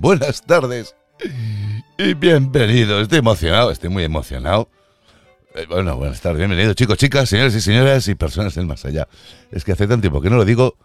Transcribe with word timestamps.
buenas 0.10 0.40
tardes 0.42 0.96
y 1.98 2.14
bienvenido. 2.14 3.02
Estoy 3.02 3.18
emocionado, 3.18 3.70
estoy 3.70 3.90
muy 3.90 4.02
emocionado. 4.02 4.70
Eh, 5.54 5.66
bueno, 5.68 5.94
buenas 5.96 6.22
tardes, 6.22 6.38
bienvenidos 6.38 6.74
chicos, 6.74 6.96
chicas, 6.96 7.28
señores 7.28 7.54
y 7.54 7.60
señoras 7.60 8.08
y 8.08 8.14
personas 8.14 8.54
del 8.54 8.66
más 8.66 8.86
allá. 8.86 9.08
Es 9.50 9.62
que 9.62 9.72
hace 9.72 9.86
tanto 9.86 10.00
tiempo 10.00 10.22
que 10.22 10.30
no 10.30 10.36
lo 10.36 10.46
digo 10.46 10.78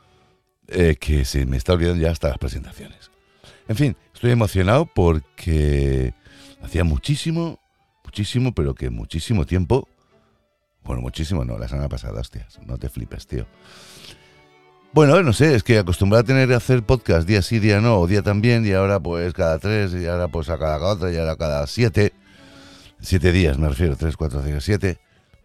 eh, 0.68 0.98
que 1.00 1.24
se 1.24 1.46
me 1.46 1.56
está 1.56 1.74
olvidando 1.74 2.04
ya 2.04 2.12
hasta 2.12 2.28
las 2.28 2.38
presentaciones. 2.38 3.10
En 3.70 3.78
fin, 3.78 3.96
estoy 4.14 4.32
emocionado 4.32 4.86
porque 4.86 6.14
hacía 6.62 6.84
muchísimo, 6.84 7.62
muchísimo, 8.04 8.54
pero 8.54 8.76
que 8.76 8.90
muchísimo 8.90 9.46
tiempo. 9.46 9.88
Bueno, 10.84 11.02
muchísimo 11.02 11.46
no, 11.46 11.58
la 11.58 11.70
semana 11.70 11.88
pasada, 11.88 12.20
hostias, 12.20 12.60
no 12.66 12.78
te 12.78 12.90
flipes, 12.90 13.28
tío. 13.28 13.48
Bueno, 14.96 15.22
no 15.24 15.34
sé, 15.34 15.56
es 15.56 15.64
que 15.64 15.78
acostumbrado 15.78 16.22
a 16.22 16.26
tener 16.26 16.48
que 16.48 16.54
hacer 16.54 16.82
podcast 16.82 17.28
día 17.28 17.42
sí, 17.42 17.60
día 17.60 17.82
no, 17.82 18.00
o 18.00 18.08
día 18.08 18.22
también, 18.22 18.66
y 18.66 18.72
ahora 18.72 18.98
pues 18.98 19.34
cada 19.34 19.60
tres, 19.60 19.94
y 19.94 20.06
ahora 20.06 20.30
pues 20.30 20.48
a 20.48 20.58
cada 20.58 20.78
otra, 20.78 21.12
y 21.12 21.18
ahora 21.18 21.36
cada 21.36 21.68
siete, 21.68 22.14
siete 23.02 23.34
días 23.34 23.58
me 23.58 23.68
refiero, 23.68 23.98
tres, 23.98 24.16
cuatro, 24.16 24.42
cinco, 24.42 24.62
siete, 24.62 24.98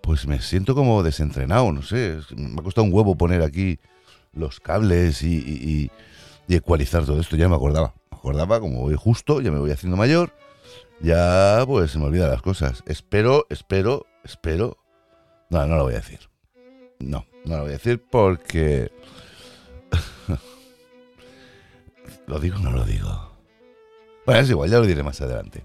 pues 0.02 0.24
me 0.28 0.40
siento 0.40 0.76
como 0.76 1.02
desentrenado, 1.02 1.72
no 1.72 1.82
sé, 1.82 2.18
me 2.36 2.60
ha 2.60 2.62
costado 2.62 2.84
un 2.84 2.94
huevo 2.94 3.16
poner 3.16 3.42
aquí 3.42 3.80
los 4.32 4.60
cables 4.60 5.24
y, 5.24 5.38
y, 5.38 5.90
y 6.46 6.54
ecualizar 6.54 7.04
todo 7.04 7.20
esto, 7.20 7.34
ya 7.34 7.48
me 7.48 7.56
acordaba, 7.56 7.92
me 8.12 8.18
acordaba 8.18 8.60
como 8.60 8.82
voy 8.82 8.94
justo, 8.94 9.40
ya 9.40 9.50
me 9.50 9.58
voy 9.58 9.72
haciendo 9.72 9.96
mayor, 9.96 10.32
ya 11.00 11.64
pues 11.66 11.90
se 11.90 11.98
me 11.98 12.04
olvidan 12.04 12.30
las 12.30 12.42
cosas. 12.42 12.84
Espero, 12.86 13.48
espero, 13.50 14.06
espero, 14.22 14.78
no, 15.48 15.66
no 15.66 15.74
lo 15.74 15.82
voy 15.82 15.94
a 15.94 15.96
decir, 15.96 16.20
no, 17.00 17.26
no 17.44 17.56
lo 17.56 17.62
voy 17.62 17.70
a 17.70 17.78
decir 17.78 18.00
porque 18.00 18.92
¿Lo 22.30 22.38
digo 22.38 22.58
o 22.58 22.60
no 22.60 22.70
lo 22.70 22.84
digo? 22.84 23.36
Bueno, 24.24 24.40
es 24.40 24.48
igual, 24.48 24.70
ya 24.70 24.78
lo 24.78 24.86
diré 24.86 25.02
más 25.02 25.20
adelante. 25.20 25.64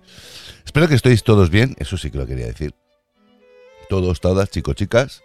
Espero 0.66 0.88
que 0.88 0.95
estéis 0.95 1.23
todos 1.23 1.52
bien, 1.52 1.75
eso 1.77 1.95
sí 1.95 2.09
que 2.09 2.17
lo 2.17 2.25
quería 2.25 2.47
decir. 2.47 2.73
Todos, 3.88 4.19
todas, 4.19 4.49
chicos, 4.49 4.73
chicas, 4.73 5.21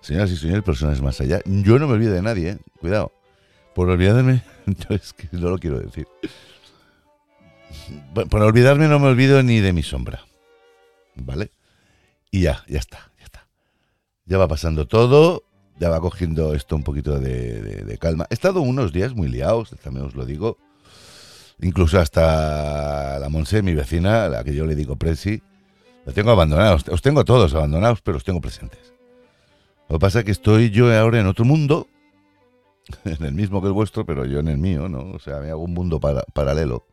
señoras 0.00 0.32
y 0.32 0.36
señores, 0.36 0.64
personas 0.64 1.00
más 1.00 1.20
allá. 1.20 1.42
Yo 1.44 1.78
no 1.78 1.86
me 1.86 1.94
olvido 1.94 2.12
de 2.12 2.22
nadie, 2.22 2.50
¿eh? 2.50 2.58
cuidado. 2.80 3.12
Por 3.72 3.88
olvidarme, 3.88 4.42
yo 4.66 4.96
es 4.96 5.12
que 5.12 5.28
no 5.30 5.50
lo 5.50 5.58
quiero 5.58 5.78
decir. 5.78 6.08
Por 8.12 8.42
olvidarme 8.42 8.88
no 8.88 8.98
me 8.98 9.06
olvido 9.06 9.44
ni 9.44 9.60
de 9.60 9.72
mi 9.72 9.84
sombra. 9.84 10.24
¿Vale? 11.14 11.52
Y 12.32 12.40
ya, 12.42 12.64
ya 12.66 12.80
está, 12.80 13.12
ya 13.16 13.26
está. 13.26 13.46
Ya 14.26 14.38
va 14.38 14.48
pasando 14.48 14.88
todo 14.88 15.44
ya 15.80 15.88
va 15.88 16.00
cogiendo 16.00 16.54
esto 16.54 16.76
un 16.76 16.82
poquito 16.82 17.18
de, 17.18 17.96
calma. 17.98 18.26
He 18.28 18.34
estado 18.34 18.60
unos 18.60 18.92
días 18.92 19.14
muy 19.14 19.28
liados, 19.28 19.70
también 19.82 20.04
os 20.04 20.14
lo 20.14 20.26
digo. 20.26 20.58
Incluso 21.62 22.00
hasta 22.00 23.18
la 23.18 23.28
Monse, 23.28 23.62
mi 23.62 23.74
vecina, 23.74 24.28
la 24.28 24.44
que 24.44 24.54
yo 24.54 24.64
le 24.64 24.74
digo 24.74 24.96
Presi, 24.96 25.42
la 26.06 26.12
tengo 26.12 26.30
abandonados. 26.30 26.88
Os 26.88 27.02
tengo 27.02 27.24
todos 27.24 27.54
abandonados, 27.54 28.00
pero 28.00 28.16
os 28.16 28.24
tengo 28.24 28.40
presentes. 28.40 28.94
Lo 29.88 29.96
que 29.96 30.00
pasa 30.00 30.20
es 30.20 30.24
que 30.24 30.30
estoy 30.30 30.70
yo 30.70 30.96
ahora 30.96 31.20
en 31.20 31.26
otro 31.26 31.44
mundo, 31.44 31.88
en 33.04 33.24
el 33.24 33.32
mismo 33.32 33.60
que 33.60 33.68
el 33.68 33.72
vuestro, 33.72 34.06
pero 34.06 34.24
yo 34.24 34.38
en 34.38 34.48
el 34.48 34.58
mío, 34.58 34.88
¿no? 34.88 35.10
O 35.10 35.18
sea, 35.18 35.40
me 35.40 35.50
hago 35.50 35.62
un 35.62 35.74
mundo 35.74 36.00
paralelo. 36.00 36.86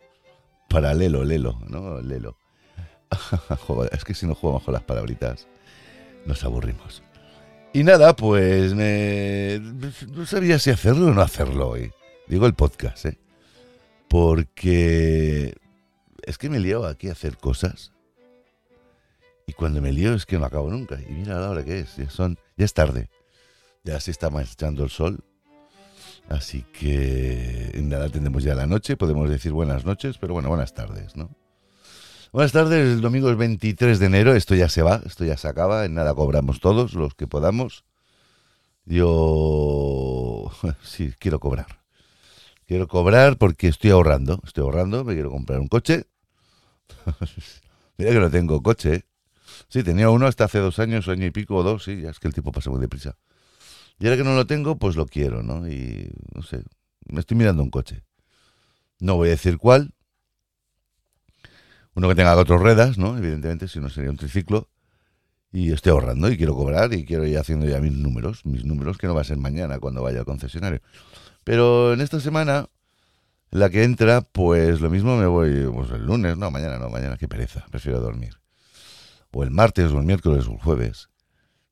Paralelo, 0.67 1.23
lelo, 1.23 1.61
¿no? 1.67 2.01
Lelo. 2.01 2.37
es 3.91 4.03
que 4.03 4.13
si 4.13 4.27
no 4.27 4.35
jugamos 4.35 4.63
con 4.63 4.73
las 4.73 4.83
palabritas, 4.83 5.47
nos 6.25 6.43
aburrimos. 6.43 7.03
Y 7.71 7.83
nada, 7.83 8.15
pues 8.15 8.73
me... 8.73 9.61
no 10.09 10.25
sabía 10.25 10.59
si 10.59 10.71
hacerlo 10.71 11.07
o 11.07 11.13
no 11.13 11.21
hacerlo 11.21 11.69
hoy. 11.69 11.91
Digo 12.27 12.47
el 12.47 12.53
podcast, 12.53 13.05
¿eh? 13.05 13.17
Porque 14.09 15.55
es 16.23 16.37
que 16.37 16.49
me 16.49 16.59
lío 16.59 16.85
aquí 16.85 17.09
a 17.09 17.13
hacer 17.13 17.37
cosas. 17.37 17.91
Y 19.45 19.53
cuando 19.53 19.81
me 19.81 19.91
lío 19.93 20.13
es 20.13 20.25
que 20.25 20.37
no 20.37 20.45
acabo 20.45 20.69
nunca. 20.69 20.99
Y 21.01 21.11
mira 21.11 21.39
la 21.39 21.49
hora 21.49 21.63
que 21.63 21.79
es. 21.79 21.95
Ya, 21.95 22.07
es 22.57 22.73
tarde. 22.73 23.09
Ya 23.83 23.99
se 23.99 24.11
está 24.11 24.29
marchando 24.29 24.83
el 24.83 24.89
sol. 24.89 25.23
Así 26.29 26.63
que 26.73 27.71
nada, 27.83 28.09
tendremos 28.09 28.43
ya 28.43 28.55
la 28.55 28.67
noche. 28.67 28.97
Podemos 28.97 29.29
decir 29.29 29.53
buenas 29.53 29.85
noches, 29.85 30.17
pero 30.17 30.33
bueno, 30.33 30.49
buenas 30.49 30.73
tardes, 30.73 31.15
¿no? 31.15 31.29
Buenas 32.33 32.51
tardes, 32.51 32.85
el 32.93 33.01
domingo 33.01 33.31
es 33.31 33.37
23 33.37 33.99
de 33.99 34.05
enero, 34.05 34.35
esto 34.35 34.53
ya 34.53 34.67
se 34.67 34.81
va, 34.81 35.01
esto 35.05 35.23
ya 35.23 35.37
se 35.37 35.47
acaba, 35.47 35.85
en 35.85 35.93
nada 35.93 36.13
cobramos 36.13 36.59
todos 36.59 36.93
los 36.93 37.15
que 37.15 37.25
podamos. 37.25 37.85
Yo 38.85 40.51
sí, 40.83 41.13
quiero 41.17 41.39
cobrar. 41.39 41.86
Quiero 42.67 42.87
cobrar 42.87 43.37
porque 43.37 43.69
estoy 43.69 43.91
ahorrando, 43.91 44.41
estoy 44.43 44.63
ahorrando, 44.63 45.05
me 45.05 45.13
quiero 45.13 45.31
comprar 45.31 45.59
un 45.59 45.69
coche. 45.69 46.05
Mira 47.97 48.11
que 48.11 48.19
no 48.19 48.29
tengo 48.29 48.61
coche. 48.61 49.05
Sí, 49.69 49.83
tenía 49.83 50.09
uno 50.09 50.27
hasta 50.27 50.43
hace 50.43 50.59
dos 50.59 50.77
años, 50.79 51.07
año 51.07 51.25
y 51.25 51.31
pico 51.31 51.55
o 51.55 51.63
dos, 51.63 51.85
sí, 51.85 52.01
ya 52.01 52.09
es 52.09 52.19
que 52.19 52.27
el 52.27 52.33
tiempo 52.33 52.51
pasa 52.51 52.69
muy 52.69 52.81
deprisa. 52.81 53.17
Y 53.99 54.05
ahora 54.05 54.17
que 54.17 54.23
no 54.25 54.35
lo 54.35 54.45
tengo, 54.45 54.77
pues 54.77 54.97
lo 54.97 55.05
quiero, 55.05 55.43
¿no? 55.43 55.67
Y 55.67 56.11
no 56.35 56.43
sé, 56.43 56.63
me 57.05 57.21
estoy 57.21 57.37
mirando 57.37 57.63
un 57.63 57.69
coche. 57.69 58.03
No 58.99 59.15
voy 59.15 59.29
a 59.29 59.31
decir 59.31 59.57
cuál, 59.57 59.93
uno 61.95 62.09
que 62.09 62.15
tenga 62.15 62.35
cuatro 62.35 62.57
ruedas, 62.57 62.97
¿no? 62.97 63.17
Evidentemente, 63.17 63.67
si 63.67 63.79
no 63.79 63.89
sería 63.89 64.11
un 64.11 64.17
triciclo. 64.17 64.69
Y 65.51 65.71
estoy 65.71 65.93
ahorrando 65.93 66.29
y 66.29 66.37
quiero 66.37 66.53
cobrar 66.53 66.93
y 66.93 67.05
quiero 67.05 67.25
ir 67.25 67.37
haciendo 67.37 67.65
ya 67.65 67.79
mis 67.79 67.93
números, 67.93 68.45
mis 68.45 68.65
números 68.65 68.97
que 68.97 69.07
no 69.07 69.15
va 69.15 69.21
a 69.21 69.23
ser 69.23 69.37
mañana 69.37 69.79
cuando 69.79 70.03
vaya 70.03 70.19
al 70.19 70.25
concesionario. 70.25 70.81
Pero 71.47 71.93
en 71.93 72.01
esta 72.01 72.19
semana, 72.19 72.67
la 73.51 73.69
que 73.69 73.85
entra, 73.85 74.19
pues 74.19 74.81
lo 74.81 74.89
mismo 74.89 75.15
me 75.15 75.27
voy 75.27 75.65
pues, 75.73 75.91
el 75.91 76.05
lunes, 76.05 76.35
no, 76.35 76.51
mañana 76.51 76.77
no, 76.77 76.89
mañana 76.89 77.15
qué 77.15 77.29
pereza, 77.29 77.65
prefiero 77.71 78.01
dormir. 78.01 78.33
O 79.31 79.43
el 79.43 79.51
martes 79.51 79.93
o 79.93 79.99
el 79.99 80.03
miércoles 80.03 80.45
o 80.47 80.51
el 80.51 80.57
jueves. 80.57 81.07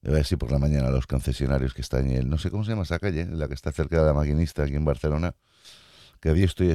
a 0.06 0.12
ver 0.12 0.26
por 0.40 0.50
la 0.50 0.60
mañana 0.60 0.92
los 0.92 1.08
concesionarios 1.08 1.74
que 1.74 1.82
están 1.82 2.10
en 2.10 2.16
el, 2.16 2.30
no 2.30 2.38
sé 2.38 2.52
cómo 2.52 2.64
se 2.64 2.70
llama 2.70 2.84
esa 2.84 3.00
calle, 3.00 3.26
la 3.26 3.50
que 3.50 3.54
está 3.54 3.74
cerca 3.74 4.00
de 4.00 4.06
la 4.06 4.14
maquinista 4.14 4.64
aquí 4.64 4.76
en 4.76 4.86
Barcelona, 4.86 5.36
que 6.22 6.30
a 6.30 6.34
día 6.34 6.46
estoy 6.46 6.68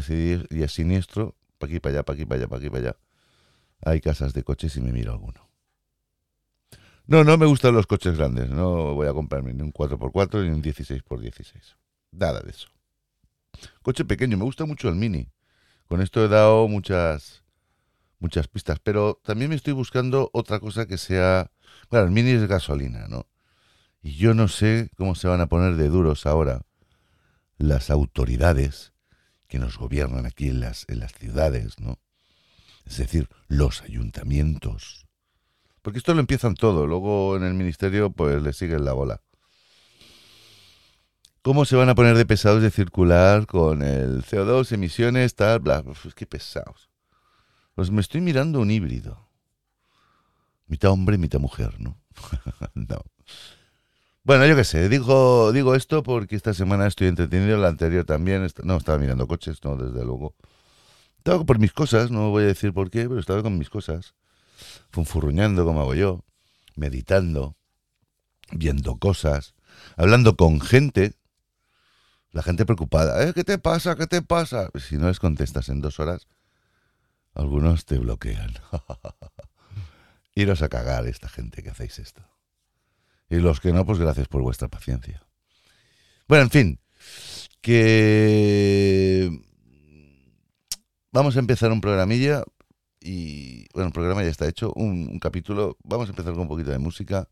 y 0.51 0.63
es 0.63 0.73
siniestro, 0.73 1.37
para 1.57 1.71
aquí, 1.71 1.81
para 1.81 1.95
allá, 1.95 2.03
para 2.03 2.15
aquí, 2.17 2.27
para 2.27 2.37
allá, 2.37 2.49
para 2.49 2.59
aquí, 2.59 2.69
para 2.69 2.89
allá 2.91 2.97
hay 3.83 4.03
casas 4.03 4.35
de 4.35 4.43
coches 4.43 4.77
y 4.77 4.83
me 4.83 4.93
miro 4.93 5.13
alguno. 5.13 5.49
No, 7.07 7.25
no 7.25 7.39
me 7.39 7.47
gustan 7.47 7.75
los 7.75 7.87
coches 7.87 8.19
grandes. 8.19 8.51
No 8.51 8.95
voy 8.95 9.09
a 9.09 9.15
comprarme 9.15 9.55
ni 9.55 9.63
un 9.63 9.73
4x4 9.73 10.45
ni 10.45 10.51
un 10.51 10.63
16x16. 10.63 11.77
Nada 12.13 12.41
de 12.41 12.51
eso. 12.51 12.69
Coche 13.83 14.05
pequeño. 14.05 14.37
Me 14.37 14.45
gusta 14.45 14.65
mucho 14.65 14.89
el 14.89 14.97
Mini. 14.97 15.29
Con 15.87 16.01
esto 16.01 16.25
he 16.25 16.29
dado 16.29 16.69
muchas, 16.69 17.45
muchas 18.19 18.49
pistas. 18.49 18.79
Pero 18.81 19.21
también 19.25 19.51
me 19.51 19.57
estoy 19.57 19.73
buscando 19.73 20.31
otra 20.33 20.61
cosa 20.61 20.87
que 20.87 20.99
sea... 20.99 21.51
Claro, 21.89 22.07
el 22.07 22.13
Mini 22.13 22.31
es 22.31 22.47
gasolina, 22.47 23.09
¿no? 23.09 23.27
Y 24.03 24.17
yo 24.17 24.35
no 24.35 24.49
sé 24.49 24.91
cómo 24.97 25.15
se 25.15 25.29
van 25.29 25.41
a 25.41 25.49
poner 25.49 25.77
de 25.77 25.89
duros 25.89 26.27
ahora 26.27 26.63
las 27.59 27.91
autoridades 27.91 28.93
que 29.47 29.59
nos 29.59 29.77
gobiernan 29.77 30.27
aquí 30.27 30.49
en 30.49 30.61
las, 30.61 30.87
en 30.89 31.01
las 31.01 31.13
ciudades, 31.13 31.79
¿no? 31.79 31.99
es 32.91 32.97
decir, 32.97 33.29
los 33.47 33.83
ayuntamientos. 33.83 35.07
Porque 35.83 35.99
esto 35.99 36.13
lo 36.13 36.21
empiezan 36.21 36.55
todo, 36.55 36.87
luego 36.87 37.37
en 37.37 37.45
el 37.45 37.55
ministerio 37.55 38.11
pues 38.11 38.43
le 38.43 38.53
siguen 38.53 38.85
la 38.85 38.93
bola. 38.93 39.23
¿Cómo 41.43 41.65
se 41.65 41.75
van 41.75 41.89
a 41.89 41.95
poner 41.95 42.19
de 42.19 42.27
pesados 42.27 42.61
de 42.61 42.71
circular 42.71 43.47
con 43.47 43.83
el 43.83 44.23
CO2, 44.25 44.73
emisiones, 44.73 45.35
tal, 45.35 45.61
bla? 45.61 45.83
Pues 45.83 46.15
qué 46.15 46.27
pesados. 46.27 46.91
Pues 47.75 47.91
me 47.91 48.03
estoy 48.03 48.21
mirando 48.21 48.61
un 48.61 48.71
híbrido. 48.71 49.27
Mitad 50.67 50.91
hombre, 50.91 51.17
mitad 51.17 51.41
mujer, 51.41 51.81
¿no? 51.81 51.99
no. 52.75 53.03
Bueno, 54.23 54.47
yo 54.47 54.55
qué 54.55 54.65
sé, 54.65 54.91
digo, 54.91 55.51
digo 55.51 55.75
esto 55.75 56.03
porque 56.03 56.37
esta 56.37 56.53
semana 56.53 56.87
estoy 56.87 57.09
entretenido, 57.09 57.57
la 57.57 57.69
anterior 57.69 58.05
también, 58.05 58.47
no, 58.63 58.77
estaba 58.77 58.99
mirando 58.99 59.27
coches, 59.27 59.65
no, 59.65 59.77
desde 59.77 60.05
luego. 60.05 60.35
Estaba 61.17 61.43
por 61.45 61.59
mis 61.59 61.73
cosas, 61.73 62.11
no 62.11 62.29
voy 62.29 62.45
a 62.45 62.47
decir 62.49 62.75
por 62.75 62.91
qué, 62.91 63.09
pero 63.09 63.19
estaba 63.19 63.43
con 63.43 63.57
mis 63.57 63.71
cosas. 63.71 64.15
Funfurruñando 64.91 65.65
como 65.65 65.81
hago 65.81 65.95
yo, 65.95 66.23
meditando, 66.77 67.57
viendo 68.53 68.99
cosas, 68.99 69.55
hablando 69.97 70.37
con 70.37 70.61
gente. 70.61 71.15
La 72.33 72.43
gente 72.43 72.65
preocupada. 72.65 73.27
¿Eh? 73.27 73.33
¿Qué 73.35 73.45
te 73.45 73.59
pasa? 73.59 73.97
¿Qué 73.97 74.07
te 74.07 74.23
pasa? 74.23 74.71
Si 74.79 74.97
no 74.97 75.09
les 75.09 75.19
contestas 75.19 75.69
en 75.69 75.81
dos 75.81 75.99
horas, 76.01 76.27
algunos 77.35 77.85
te 77.85 77.99
bloquean. 77.99 78.55
Iros 80.35 80.63
a 80.63 80.69
cagar 80.69 81.07
esta 81.07 81.29
gente 81.29 81.63
que 81.63 81.71
hacéis 81.71 81.99
esto. 81.99 82.23
Y 83.29 83.37
los 83.37 83.61
que 83.61 83.73
no, 83.73 83.85
pues 83.85 83.99
gracias 83.99 84.29
por 84.29 84.43
vuestra 84.43 84.69
paciencia. 84.69 85.23
Bueno, 86.29 86.45
en 86.45 86.51
fin, 86.51 86.81
que 87.61 89.31
Vamos 91.13 91.37
a 91.37 91.41
empezar 91.41 91.73
un 91.73 91.81
programilla 91.81 92.45
y, 93.01 93.67
bueno, 93.75 93.89
el 93.89 93.93
programa 93.93 94.23
ya 94.23 94.29
está 94.29 94.47
hecho, 94.47 94.73
un, 94.77 95.19
capítulo. 95.19 95.77
Vamos 95.83 96.07
a 96.09 96.11
empezar 96.11 96.33
con 96.35 96.43
un 96.43 96.49
poquito 96.49 96.71
de 96.71 96.79
música, 96.79 97.29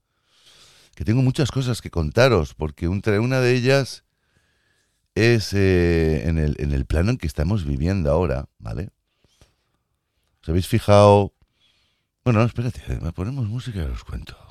que 0.97 1.05
tengo 1.05 1.23
muchas 1.23 1.53
cosas 1.53 1.81
que 1.81 1.91
contaros, 1.91 2.55
porque 2.55 2.87
entre 2.87 3.21
una 3.21 3.41
de 3.41 3.55
ellas 3.55 4.05
es 5.19 5.53
eh, 5.53 6.29
en, 6.29 6.38
el, 6.38 6.56
en 6.59 6.73
el 6.73 6.87
plano 6.87 7.11
en 7.11 7.19
que 7.19 7.26
estamos 7.26 7.65
viviendo 7.65 8.11
ahora, 8.11 8.49
¿vale? 8.59 8.91
¿Os 10.43 10.49
habéis 10.49 10.67
fijado? 10.67 11.35
Bueno, 12.25 12.43
espérate, 12.44 12.81
ponemos 13.12 13.47
música 13.49 13.81
y 13.81 13.82
os 13.82 14.05
cuento. 14.05 14.48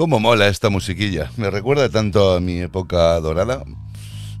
¿Cómo 0.00 0.18
mola 0.18 0.48
esta 0.48 0.70
musiquilla? 0.70 1.30
Me 1.36 1.50
recuerda 1.50 1.90
tanto 1.90 2.32
a 2.32 2.40
mi 2.40 2.58
época 2.60 3.20
dorada. 3.20 3.62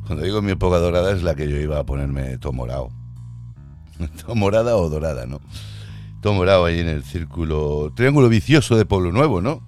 Cuando 0.06 0.24
digo 0.24 0.40
mi 0.40 0.52
época 0.52 0.78
dorada 0.78 1.12
es 1.12 1.22
la 1.22 1.34
que 1.34 1.50
yo 1.50 1.58
iba 1.58 1.78
a 1.78 1.84
ponerme 1.84 2.38
todo 2.38 2.54
morado. 2.54 2.88
todo 4.24 4.34
morada 4.34 4.78
o 4.78 4.88
dorada, 4.88 5.26
¿no? 5.26 5.42
Todo 6.22 6.64
ahí 6.64 6.80
en 6.80 6.88
el 6.88 7.04
círculo, 7.04 7.92
triángulo 7.94 8.30
vicioso 8.30 8.78
de 8.78 8.86
Pueblo 8.86 9.12
Nuevo, 9.12 9.42
¿no? 9.42 9.60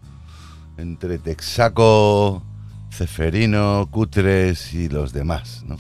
Entre 0.79 1.19
Texaco, 1.19 2.43
Ceferino, 2.91 3.87
Cutres 3.91 4.73
y 4.73 4.89
los 4.89 5.12
demás, 5.12 5.62
¿no? 5.67 5.77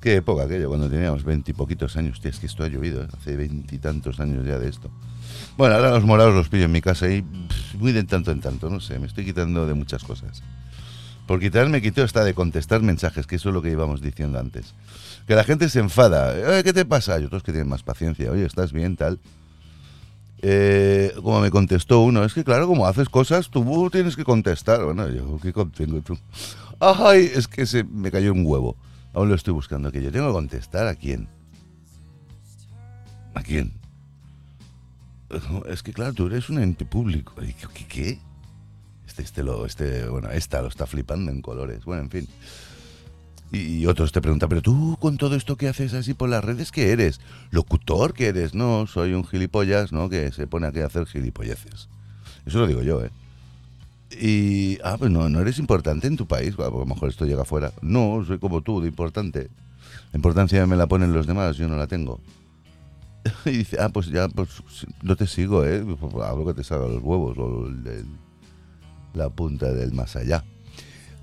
Qué 0.00 0.16
época 0.16 0.44
aquello, 0.44 0.68
cuando 0.68 0.88
teníamos 0.88 1.24
veintipoquitos 1.24 1.96
años. 1.96 2.20
Tío, 2.20 2.30
es 2.30 2.38
que 2.38 2.46
esto 2.46 2.64
ha 2.64 2.68
llovido, 2.68 3.02
¿eh? 3.02 3.08
hace 3.12 3.36
veintitantos 3.36 4.18
años 4.18 4.46
ya 4.46 4.58
de 4.58 4.68
esto. 4.68 4.90
Bueno, 5.58 5.74
ahora 5.74 5.90
los 5.90 6.04
morados 6.04 6.34
los 6.34 6.48
pillo 6.48 6.64
en 6.64 6.72
mi 6.72 6.80
casa 6.80 7.10
y 7.10 7.22
muy 7.78 7.92
de 7.92 8.02
tanto 8.04 8.30
en 8.30 8.40
tanto, 8.40 8.70
no 8.70 8.80
sé, 8.80 8.98
me 8.98 9.06
estoy 9.06 9.26
quitando 9.26 9.66
de 9.66 9.74
muchas 9.74 10.02
cosas. 10.02 10.42
Por 11.26 11.38
quitarme 11.38 11.82
quito 11.82 12.02
hasta 12.02 12.24
de 12.24 12.34
contestar 12.34 12.82
mensajes, 12.82 13.26
que 13.26 13.36
eso 13.36 13.50
es 13.50 13.54
lo 13.54 13.62
que 13.62 13.70
íbamos 13.70 14.00
diciendo 14.00 14.40
antes. 14.40 14.74
Que 15.28 15.34
la 15.34 15.44
gente 15.44 15.68
se 15.68 15.78
enfada. 15.78 16.62
¿Qué 16.64 16.72
te 16.72 16.84
pasa? 16.84 17.14
Hay 17.14 17.24
otros 17.24 17.44
que 17.44 17.52
tienen 17.52 17.68
más 17.68 17.84
paciencia. 17.84 18.32
Oye, 18.32 18.44
¿estás 18.44 18.72
bien? 18.72 18.96
Tal. 18.96 19.20
Eh, 20.42 21.12
como 21.22 21.40
me 21.40 21.50
contestó 21.50 22.00
uno, 22.00 22.24
es 22.24 22.34
que 22.34 22.42
claro, 22.42 22.66
como 22.66 22.86
haces 22.86 23.08
cosas, 23.08 23.48
tú 23.48 23.90
tienes 23.92 24.16
que 24.16 24.24
contestar. 24.24 24.82
Bueno, 24.82 25.08
yo, 25.08 25.38
¿qué 25.40 25.52
contengo 25.52 26.00
tú? 26.00 26.18
Ay, 26.80 27.30
es 27.32 27.46
que 27.46 27.64
se 27.64 27.84
me 27.84 28.10
cayó 28.10 28.32
un 28.32 28.44
huevo. 28.44 28.76
Aún 29.12 29.28
lo 29.28 29.34
estoy 29.34 29.52
buscando, 29.54 29.90
que 29.90 30.02
yo 30.02 30.12
tengo 30.12 30.28
que 30.28 30.32
contestar 30.32 30.86
a 30.86 30.94
quién. 30.94 31.28
¿A 33.34 33.42
quién? 33.42 33.72
Es 35.68 35.82
que 35.82 35.92
claro, 35.92 36.12
tú 36.12 36.26
eres 36.26 36.48
un 36.50 36.60
ente 36.60 36.84
público. 36.84 37.34
¿Qué? 37.36 37.86
qué? 37.86 38.18
Este, 39.06 39.22
este, 39.22 39.42
lo, 39.42 39.66
este, 39.66 40.08
bueno, 40.08 40.30
esta 40.30 40.62
lo 40.62 40.68
está 40.68 40.86
flipando 40.86 41.30
en 41.30 41.42
colores. 41.42 41.84
Bueno, 41.84 42.02
en 42.02 42.10
fin. 42.10 42.28
Y, 43.52 43.86
otros 43.86 44.12
te 44.12 44.20
preguntan, 44.20 44.48
pero 44.48 44.62
tú 44.62 44.96
con 45.00 45.16
todo 45.16 45.34
esto 45.34 45.56
que 45.56 45.68
haces 45.68 45.92
así 45.94 46.14
por 46.14 46.28
las 46.28 46.44
redes, 46.44 46.70
¿qué 46.70 46.92
eres? 46.92 47.20
¿Locutor 47.50 48.14
que 48.14 48.28
eres? 48.28 48.54
No, 48.54 48.86
soy 48.86 49.12
un 49.12 49.26
gilipollas, 49.26 49.92
¿no? 49.92 50.08
Que 50.08 50.30
se 50.30 50.46
pone 50.46 50.68
aquí 50.68 50.78
a 50.80 50.86
hacer 50.86 51.06
gilipolleces. 51.06 51.88
Eso 52.46 52.58
lo 52.60 52.68
digo 52.68 52.82
yo, 52.82 53.04
¿eh? 53.04 53.10
Y, 54.10 54.78
ah, 54.82 54.96
pues 54.98 55.10
no, 55.10 55.28
no 55.28 55.40
eres 55.40 55.58
importante 55.58 56.06
en 56.06 56.16
tu 56.16 56.26
país. 56.26 56.54
a 56.58 56.70
lo 56.70 56.84
mejor 56.86 57.08
esto 57.08 57.26
llega 57.26 57.42
afuera. 57.42 57.72
No, 57.82 58.24
soy 58.26 58.38
como 58.38 58.60
tú, 58.60 58.80
de 58.80 58.88
importante. 58.88 59.48
La 60.12 60.16
importancia 60.16 60.66
me 60.66 60.76
la 60.76 60.86
ponen 60.86 61.12
los 61.12 61.26
demás, 61.26 61.56
yo 61.56 61.68
no 61.68 61.76
la 61.76 61.86
tengo. 61.86 62.20
y 63.44 63.50
dice, 63.50 63.76
ah, 63.80 63.88
pues 63.90 64.06
ya, 64.06 64.28
pues 64.28 64.48
no 65.02 65.16
te 65.16 65.26
sigo, 65.26 65.64
¿eh? 65.64 65.84
Hablo 66.22 66.46
que 66.46 66.54
te 66.54 66.64
salga 66.64 66.86
los 66.86 67.02
huevos 67.02 67.36
o 67.38 67.68
la 69.14 69.28
punta 69.30 69.72
del 69.72 69.92
más 69.92 70.16
allá. 70.16 70.44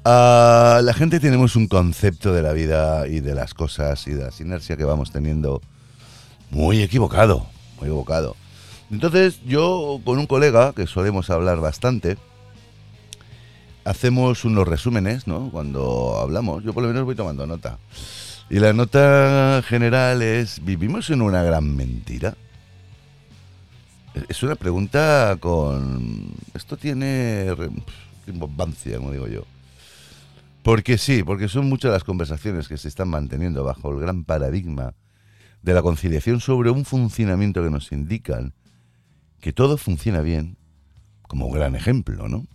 Ah, 0.05 0.79
la 0.83 0.93
gente 0.93 1.19
tenemos 1.19 1.55
un 1.55 1.67
concepto 1.67 2.33
de 2.33 2.41
la 2.41 2.53
vida 2.53 3.07
y 3.07 3.19
de 3.19 3.35
las 3.35 3.53
cosas 3.53 4.07
y 4.07 4.11
de 4.11 4.23
la 4.23 4.31
inercia 4.39 4.77
que 4.77 4.85
vamos 4.85 5.11
teniendo 5.11 5.61
muy 6.49 6.81
equivocado, 6.81 7.45
muy 7.77 7.87
equivocado. 7.87 8.35
Entonces 8.89 9.41
yo 9.45 9.99
con 10.05 10.17
un 10.17 10.27
colega, 10.27 10.71
que 10.73 10.87
solemos 10.87 11.29
hablar 11.29 11.59
bastante, 11.59 12.17
hacemos 13.87 14.43
unos 14.43 14.67
resúmenes, 14.67 15.27
¿no? 15.27 15.49
Cuando 15.49 16.19
hablamos, 16.19 16.63
yo 16.63 16.73
por 16.73 16.83
lo 16.83 16.89
menos 16.89 17.05
voy 17.05 17.15
tomando 17.15 17.47
nota. 17.47 17.79
Y 18.49 18.59
la 18.59 18.73
nota 18.73 19.61
general 19.65 20.21
es, 20.21 20.63
¿vivimos 20.63 21.09
en 21.09 21.21
una 21.21 21.43
gran 21.43 21.75
mentira? 21.75 22.35
Es 24.29 24.43
una 24.43 24.55
pregunta 24.55 25.37
con... 25.39 26.31
Esto 26.53 26.77
tiene 26.77 27.47
importancia, 28.27 28.97
como 28.97 29.11
digo 29.11 29.27
yo. 29.27 29.43
Porque 30.63 30.97
sí, 30.97 31.23
porque 31.23 31.47
son 31.47 31.69
muchas 31.69 31.91
las 31.91 32.03
conversaciones 32.03 32.67
que 32.67 32.77
se 32.77 32.89
están 32.89 33.09
manteniendo 33.09 33.63
bajo 33.63 33.91
el 33.91 33.99
gran 33.99 34.25
paradigma 34.25 34.93
de 35.61 35.73
la 35.73 35.81
conciliación 35.81 36.41
sobre 36.41 36.71
un 36.71 36.83
funcionamiento 36.83 37.63
que 37.63 37.69
nos 37.69 37.91
indican 37.91 38.53
que 39.39 39.53
todo 39.53 39.77
funciona 39.77 40.21
bien, 40.21 40.57
como 41.21 41.47
un 41.47 41.53
gran 41.53 41.75
ejemplo, 41.75 42.27
¿no? 42.27 42.47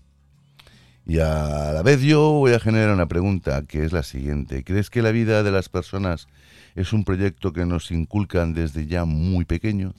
Y 1.06 1.18
a 1.18 1.73
la 1.73 1.82
vez 1.82 2.00
yo 2.00 2.32
voy 2.32 2.52
a 2.52 2.61
generar 2.61 2.94
una 2.94 3.06
pregunta 3.06 3.62
que 3.62 3.85
es 3.85 3.92
la 3.92 4.02
siguiente. 4.02 4.62
¿Crees 4.62 4.88
que 4.88 5.02
la 5.02 5.11
vida 5.11 5.42
de 5.42 5.50
las 5.50 5.68
personas 5.68 6.28
es 6.75 6.92
un 6.92 7.04
proyecto 7.04 7.52
que 7.52 7.66
nos 7.66 7.90
inculcan 7.90 8.54
desde 8.54 8.87
ya 8.87 9.04
muy 9.04 9.44
pequeños? 9.44 9.94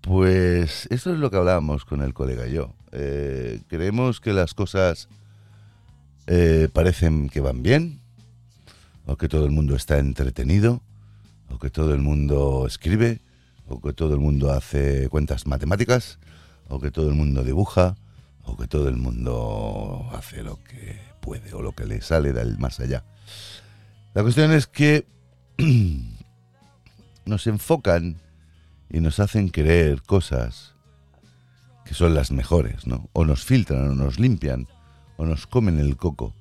Pues 0.00 0.86
eso 0.90 1.12
es 1.12 1.18
lo 1.18 1.30
que 1.30 1.36
hablábamos 1.36 1.84
con 1.84 2.02
el 2.02 2.14
colega 2.14 2.48
y 2.48 2.54
yo. 2.54 2.74
Eh, 2.92 3.60
creemos 3.68 4.20
que 4.20 4.32
las 4.32 4.54
cosas 4.54 5.08
eh, 6.26 6.68
parecen 6.72 7.28
que 7.28 7.40
van 7.40 7.62
bien, 7.62 8.00
o 9.06 9.16
que 9.16 9.28
todo 9.28 9.44
el 9.44 9.50
mundo 9.50 9.76
está 9.76 9.98
entretenido, 9.98 10.82
o 11.50 11.58
que 11.58 11.70
todo 11.70 11.94
el 11.94 12.00
mundo 12.00 12.64
escribe, 12.66 13.20
o 13.68 13.80
que 13.80 13.92
todo 13.92 14.14
el 14.14 14.20
mundo 14.20 14.52
hace 14.52 15.08
cuentas 15.08 15.46
matemáticas, 15.46 16.18
o 16.68 16.80
que 16.80 16.90
todo 16.90 17.08
el 17.08 17.14
mundo 17.14 17.44
dibuja, 17.44 17.96
o 18.44 18.56
que 18.56 18.66
todo 18.66 18.88
el 18.88 18.96
mundo 18.96 20.08
hace 20.12 20.42
lo 20.42 20.62
que 20.64 20.98
puede 21.20 21.52
o 21.54 21.62
lo 21.62 21.72
que 21.72 21.86
le 21.86 22.00
sale 22.00 22.32
del 22.32 22.58
más 22.58 22.80
allá. 22.80 23.04
La 24.14 24.22
cuestión 24.22 24.52
es 24.52 24.66
que 24.66 25.06
nos 27.24 27.46
enfocan 27.46 28.20
y 28.90 29.00
nos 29.00 29.20
hacen 29.20 29.48
creer 29.48 30.02
cosas 30.02 30.74
que 31.84 31.94
son 31.94 32.14
las 32.14 32.30
mejores, 32.30 32.86
¿no? 32.86 33.08
O 33.12 33.24
nos 33.24 33.44
filtran, 33.44 33.88
o 33.88 33.94
nos 33.94 34.18
limpian, 34.18 34.66
o 35.16 35.26
nos 35.26 35.46
comen 35.46 35.78
el 35.78 35.96
coco. 35.96 36.34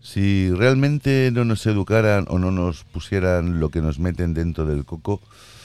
Si 0.00 0.50
realmente 0.50 1.30
no 1.32 1.44
nos 1.44 1.66
educaran 1.66 2.26
o 2.28 2.38
no 2.38 2.50
nos 2.50 2.84
pusieran 2.84 3.60
lo 3.60 3.68
que 3.70 3.82
nos 3.82 3.98
meten 3.98 4.32
dentro 4.34 4.64
del 4.64 4.84
coco, 4.84 5.20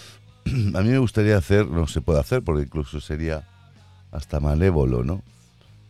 a 0.45 0.81
mí 0.81 0.89
me 0.89 0.97
gustaría 0.97 1.37
hacer, 1.37 1.67
no 1.67 1.87
se 1.87 2.01
puede 2.01 2.19
hacer 2.19 2.43
porque 2.43 2.63
incluso 2.63 2.99
sería 2.99 3.47
hasta 4.11 4.39
malévolo, 4.39 5.03
¿no? 5.03 5.23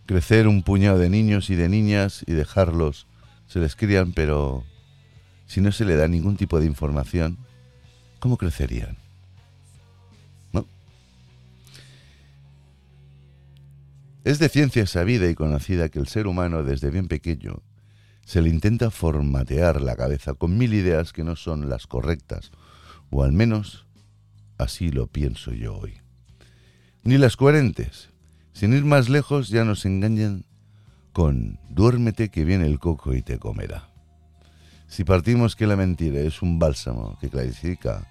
Crecer 0.06 0.48
un 0.48 0.64
puñado 0.64 1.00
de 1.00 1.10
niños 1.10 1.50
y 1.50 1.56
de 1.56 1.70
niñas 1.70 2.24
y 2.28 2.34
dejarlos, 2.34 3.08
se 3.48 3.60
les 3.60 3.76
crían, 3.76 4.14
pero 4.14 4.64
si 5.48 5.62
no 5.62 5.72
se 5.72 5.86
le 5.86 5.96
da 5.96 6.08
ningún 6.08 6.38
tipo 6.38 6.60
de 6.60 6.66
información, 6.66 7.38
¿cómo 8.20 8.38
crecerían? 8.38 8.98
Es 14.26 14.40
de 14.40 14.50
ciencia 14.50 14.88
sabida 14.88 15.30
y 15.30 15.36
conocida 15.36 15.90
que 15.90 16.00
el 16.00 16.08
ser 16.08 16.26
humano 16.26 16.64
desde 16.64 16.90
bien 16.90 17.08
pequeño 17.08 17.62
se 18.26 18.42
le 18.42 18.50
intenta 18.50 18.90
formatear 18.90 19.82
la 19.82 19.96
cabeza 19.96 20.34
con 20.34 20.58
mil 20.58 20.74
ideas 20.74 21.14
que 21.14 21.24
no 21.24 21.36
son 21.36 21.70
las 21.70 21.86
correctas, 21.86 22.50
o 23.12 23.24
al 23.24 23.34
menos 23.34 23.86
así 24.58 24.90
lo 24.90 25.06
pienso 25.06 25.54
yo 25.54 25.78
hoy. 25.78 26.02
Ni 27.04 27.20
las 27.20 27.38
coherentes. 27.38 28.10
Sin 28.56 28.74
ir 28.74 28.84
más 28.84 29.10
lejos 29.10 29.50
ya 29.50 29.64
nos 29.64 29.86
engañan 29.86 30.44
con 31.14 31.60
duérmete 31.70 32.30
que 32.30 32.44
viene 32.44 32.66
el 32.66 32.80
coco 32.80 33.14
y 33.14 33.22
te 33.22 33.38
comerá. 33.38 33.90
Si 34.88 35.04
partimos 35.04 35.56
que 35.56 35.68
la 35.68 35.76
mentira 35.76 36.22
es 36.22 36.42
un 36.42 36.58
bálsamo 36.58 37.20
que 37.22 37.30
clarifica 37.30 38.08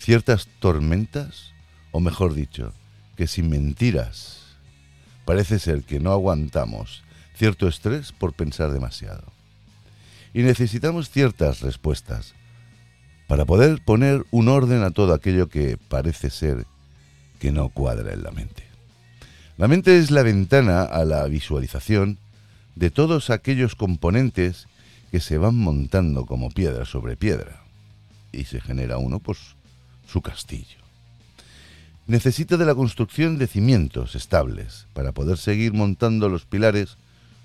ciertas 0.00 0.48
tormentas, 0.58 1.52
o 1.92 2.00
mejor 2.00 2.34
dicho, 2.34 2.72
que 3.14 3.28
sin 3.28 3.48
mentiras 3.50 4.48
Parece 5.28 5.58
ser 5.58 5.82
que 5.82 6.00
no 6.00 6.12
aguantamos 6.12 7.04
cierto 7.34 7.68
estrés 7.68 8.12
por 8.12 8.32
pensar 8.32 8.72
demasiado. 8.72 9.24
Y 10.32 10.40
necesitamos 10.40 11.10
ciertas 11.10 11.60
respuestas 11.60 12.34
para 13.26 13.44
poder 13.44 13.84
poner 13.84 14.24
un 14.30 14.48
orden 14.48 14.82
a 14.82 14.90
todo 14.90 15.12
aquello 15.12 15.50
que 15.50 15.76
parece 15.76 16.30
ser 16.30 16.64
que 17.38 17.52
no 17.52 17.68
cuadra 17.68 18.14
en 18.14 18.22
la 18.22 18.30
mente. 18.30 18.67
La 19.58 19.68
mente 19.68 19.98
es 19.98 20.10
la 20.10 20.22
ventana 20.22 20.82
a 20.82 21.04
la 21.04 21.24
visualización 21.24 22.16
de 22.76 22.90
todos 22.90 23.28
aquellos 23.28 23.74
componentes 23.74 24.66
que 25.10 25.20
se 25.20 25.36
van 25.36 25.56
montando 25.56 26.24
como 26.24 26.50
piedra 26.50 26.86
sobre 26.86 27.16
piedra 27.16 27.60
y 28.32 28.44
se 28.44 28.60
genera 28.60 28.98
uno, 28.98 29.18
pues, 29.18 29.38
su 30.06 30.22
castillo 30.22 30.78
necesita 32.08 32.56
de 32.56 32.64
la 32.64 32.74
construcción 32.74 33.38
de 33.38 33.46
cimientos 33.46 34.16
estables 34.16 34.86
para 34.94 35.12
poder 35.12 35.36
seguir 35.36 35.74
montando 35.74 36.28
los 36.28 36.46
pilares 36.46 36.96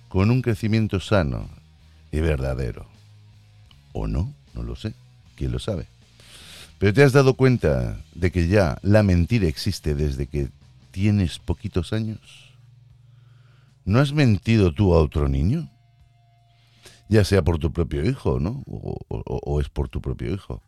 con 0.07 0.31
un 0.31 0.41
crecimiento 0.41 0.99
sano 0.99 1.49
y 2.11 2.21
verdadero. 2.21 2.87
¿O 3.91 4.07
no? 4.07 4.33
No 4.55 4.63
lo 4.63 4.75
sé. 4.75 4.93
¿Quién 5.35 5.51
lo 5.51 5.59
sabe? 5.59 5.85
Pero 6.79 6.93
te 6.93 7.03
has 7.03 7.11
dado 7.11 7.33
cuenta 7.33 7.99
de 8.15 8.31
que 8.31 8.47
ya 8.47 8.77
la 8.81 9.03
mentira 9.03 9.47
existe 9.47 9.95
desde 9.95 10.27
que 10.27 10.47
tienes 10.93 11.39
poquitos 11.39 11.91
años. 11.91 12.55
¿No 13.83 13.99
has 13.99 14.13
mentido 14.13 14.71
tú 14.71 14.93
a 14.93 14.99
otro 14.99 15.27
niño? 15.27 15.71
Ya 17.09 17.25
sea 17.25 17.41
por 17.43 17.57
tu 17.57 17.73
propio 17.73 18.07
hijo, 18.07 18.39
¿no? 18.39 18.63
O, 18.67 18.99
o 19.09 19.59
es 19.59 19.69
por 19.69 19.89
tu 19.89 20.01
propio 20.01 20.31
hijo. 20.31 20.61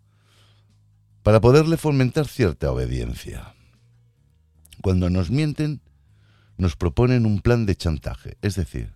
Para 1.22 1.40
poderle 1.40 1.78
fomentar 1.78 2.28
cierta 2.28 2.72
obediencia. 2.72 3.54
Cuando 4.82 5.12
nos 5.12 5.30
mienten, 5.30 5.82
nos 6.58 6.76
proponen 6.76 7.28
un 7.28 7.40
plan 7.40 7.68
de 7.68 7.76
chantaje, 7.76 8.38
es 8.42 8.56
decir, 8.56 8.94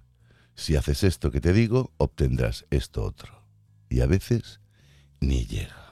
si 0.55 0.75
haces 0.75 1.03
esto 1.03 1.29
que 1.29 1.41
te 1.41 1.53
digo, 1.53 1.93
obtendrás 1.97 2.65
esto 2.71 3.03
otro. 3.03 3.43
Y 3.87 4.01
a 4.01 4.07
veces 4.07 4.61
ni 5.19 5.45
llega. 5.45 5.88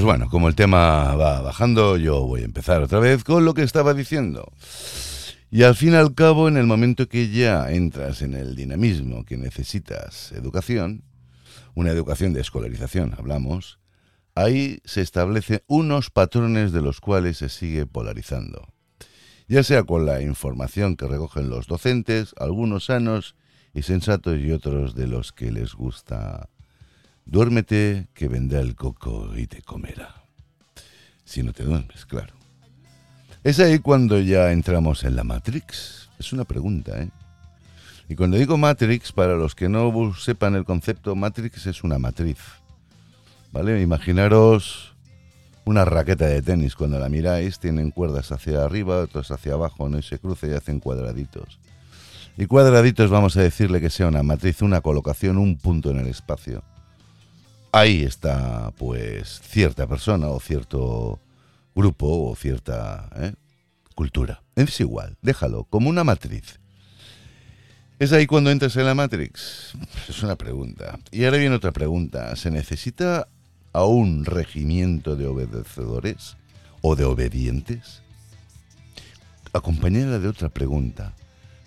Pues 0.00 0.06
bueno, 0.06 0.30
como 0.30 0.48
el 0.48 0.54
tema 0.54 1.14
va 1.14 1.42
bajando, 1.42 1.98
yo 1.98 2.22
voy 2.22 2.40
a 2.40 2.46
empezar 2.46 2.80
otra 2.80 3.00
vez 3.00 3.22
con 3.22 3.44
lo 3.44 3.52
que 3.52 3.62
estaba 3.62 3.92
diciendo. 3.92 4.50
Y 5.50 5.62
al 5.64 5.74
fin 5.74 5.92
y 5.92 5.96
al 5.96 6.14
cabo, 6.14 6.48
en 6.48 6.56
el 6.56 6.64
momento 6.64 7.06
que 7.06 7.28
ya 7.28 7.70
entras 7.70 8.22
en 8.22 8.32
el 8.32 8.56
dinamismo 8.56 9.26
que 9.26 9.36
necesitas 9.36 10.32
educación, 10.32 11.04
una 11.74 11.90
educación 11.90 12.32
de 12.32 12.40
escolarización, 12.40 13.14
hablamos, 13.18 13.78
ahí 14.34 14.80
se 14.86 15.02
establecen 15.02 15.60
unos 15.66 16.08
patrones 16.08 16.72
de 16.72 16.80
los 16.80 17.02
cuales 17.02 17.36
se 17.36 17.50
sigue 17.50 17.84
polarizando. 17.84 18.72
Ya 19.48 19.62
sea 19.62 19.82
con 19.82 20.06
la 20.06 20.22
información 20.22 20.96
que 20.96 21.08
recogen 21.08 21.50
los 21.50 21.66
docentes, 21.66 22.32
algunos 22.38 22.86
sanos 22.86 23.36
y 23.74 23.82
sensatos 23.82 24.38
y 24.38 24.50
otros 24.50 24.94
de 24.94 25.08
los 25.08 25.32
que 25.32 25.52
les 25.52 25.74
gusta. 25.74 26.48
Duérmete 27.30 28.08
que 28.12 28.26
vendrá 28.26 28.58
el 28.58 28.74
coco 28.74 29.30
y 29.36 29.46
te 29.46 29.62
comerá. 29.62 30.24
Si 31.24 31.44
no 31.44 31.52
te 31.52 31.62
duermes, 31.62 32.04
claro. 32.04 32.34
Es 33.44 33.60
ahí 33.60 33.78
cuando 33.78 34.18
ya 34.18 34.50
entramos 34.50 35.04
en 35.04 35.14
la 35.14 35.22
Matrix. 35.22 36.10
Es 36.18 36.32
una 36.32 36.44
pregunta, 36.44 37.00
¿eh? 37.00 37.08
Y 38.08 38.16
cuando 38.16 38.36
digo 38.36 38.58
Matrix, 38.58 39.12
para 39.12 39.36
los 39.36 39.54
que 39.54 39.68
no 39.68 40.12
sepan 40.14 40.56
el 40.56 40.64
concepto, 40.64 41.14
Matrix 41.14 41.66
es 41.66 41.84
una 41.84 42.00
matriz. 42.00 42.38
¿Vale? 43.52 43.80
Imaginaros 43.80 44.96
una 45.64 45.84
raqueta 45.84 46.26
de 46.26 46.42
tenis. 46.42 46.74
Cuando 46.74 46.98
la 46.98 47.08
miráis, 47.08 47.60
tienen 47.60 47.92
cuerdas 47.92 48.32
hacia 48.32 48.64
arriba, 48.64 48.98
otras 48.98 49.30
hacia 49.30 49.52
abajo, 49.52 49.88
¿no? 49.88 50.00
Y 50.00 50.02
se 50.02 50.18
cruza 50.18 50.48
y 50.48 50.54
hacen 50.54 50.80
cuadraditos. 50.80 51.60
Y 52.36 52.46
cuadraditos 52.46 53.08
vamos 53.08 53.36
a 53.36 53.42
decirle 53.42 53.80
que 53.80 53.90
sea 53.90 54.08
una 54.08 54.24
matriz, 54.24 54.62
una 54.62 54.80
colocación, 54.80 55.38
un 55.38 55.56
punto 55.56 55.92
en 55.92 55.98
el 55.98 56.08
espacio. 56.08 56.64
Ahí 57.72 58.02
está, 58.02 58.72
pues, 58.78 59.40
cierta 59.44 59.86
persona 59.86 60.28
o 60.28 60.40
cierto 60.40 61.20
grupo 61.74 62.30
o 62.30 62.34
cierta 62.34 63.08
¿eh? 63.16 63.34
cultura. 63.94 64.42
Es 64.56 64.80
igual, 64.80 65.16
déjalo, 65.22 65.64
como 65.64 65.88
una 65.88 66.02
matriz. 66.02 66.58
¿Es 68.00 68.12
ahí 68.12 68.26
cuando 68.26 68.50
entras 68.50 68.74
en 68.76 68.86
la 68.86 68.94
Matrix? 68.94 69.74
Es 70.08 70.22
una 70.22 70.34
pregunta. 70.34 70.98
Y 71.10 71.26
ahora 71.26 71.36
viene 71.36 71.54
otra 71.54 71.70
pregunta. 71.70 72.34
¿Se 72.34 72.50
necesita 72.50 73.28
a 73.74 73.84
un 73.84 74.24
regimiento 74.24 75.16
de 75.16 75.26
obedecedores 75.26 76.38
o 76.80 76.96
de 76.96 77.04
obedientes? 77.04 78.00
Acompañada 79.52 80.18
de 80.18 80.28
otra 80.28 80.48
pregunta. 80.48 81.12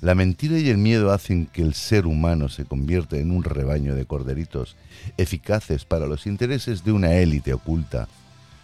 ¿La 0.04 0.16
mentira 0.16 0.60
y 0.60 0.70
el 0.70 0.78
miedo 0.78 1.14
hacen 1.14 1.46
que 1.46 1.62
el 1.62 1.74
ser 1.74 2.08
humano 2.08 2.50
se 2.50 2.66
convierta 2.66 3.16
en 3.16 3.32
un 3.32 3.42
rebaño 3.42 3.96
de 3.96 4.06
corderitos 4.06 4.76
eficaces 5.16 5.86
para 5.86 6.08
los 6.08 6.28
intereses 6.28 6.84
de 6.84 6.92
una 6.92 7.14
élite 7.14 7.54
oculta 7.54 8.10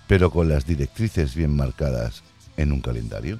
pero 0.06 0.32
con 0.32 0.50
las 0.50 0.66
directrices 0.66 1.36
bien 1.36 1.56
marcadas 1.56 2.24
en 2.58 2.74
un 2.74 2.82
calendario? 2.82 3.40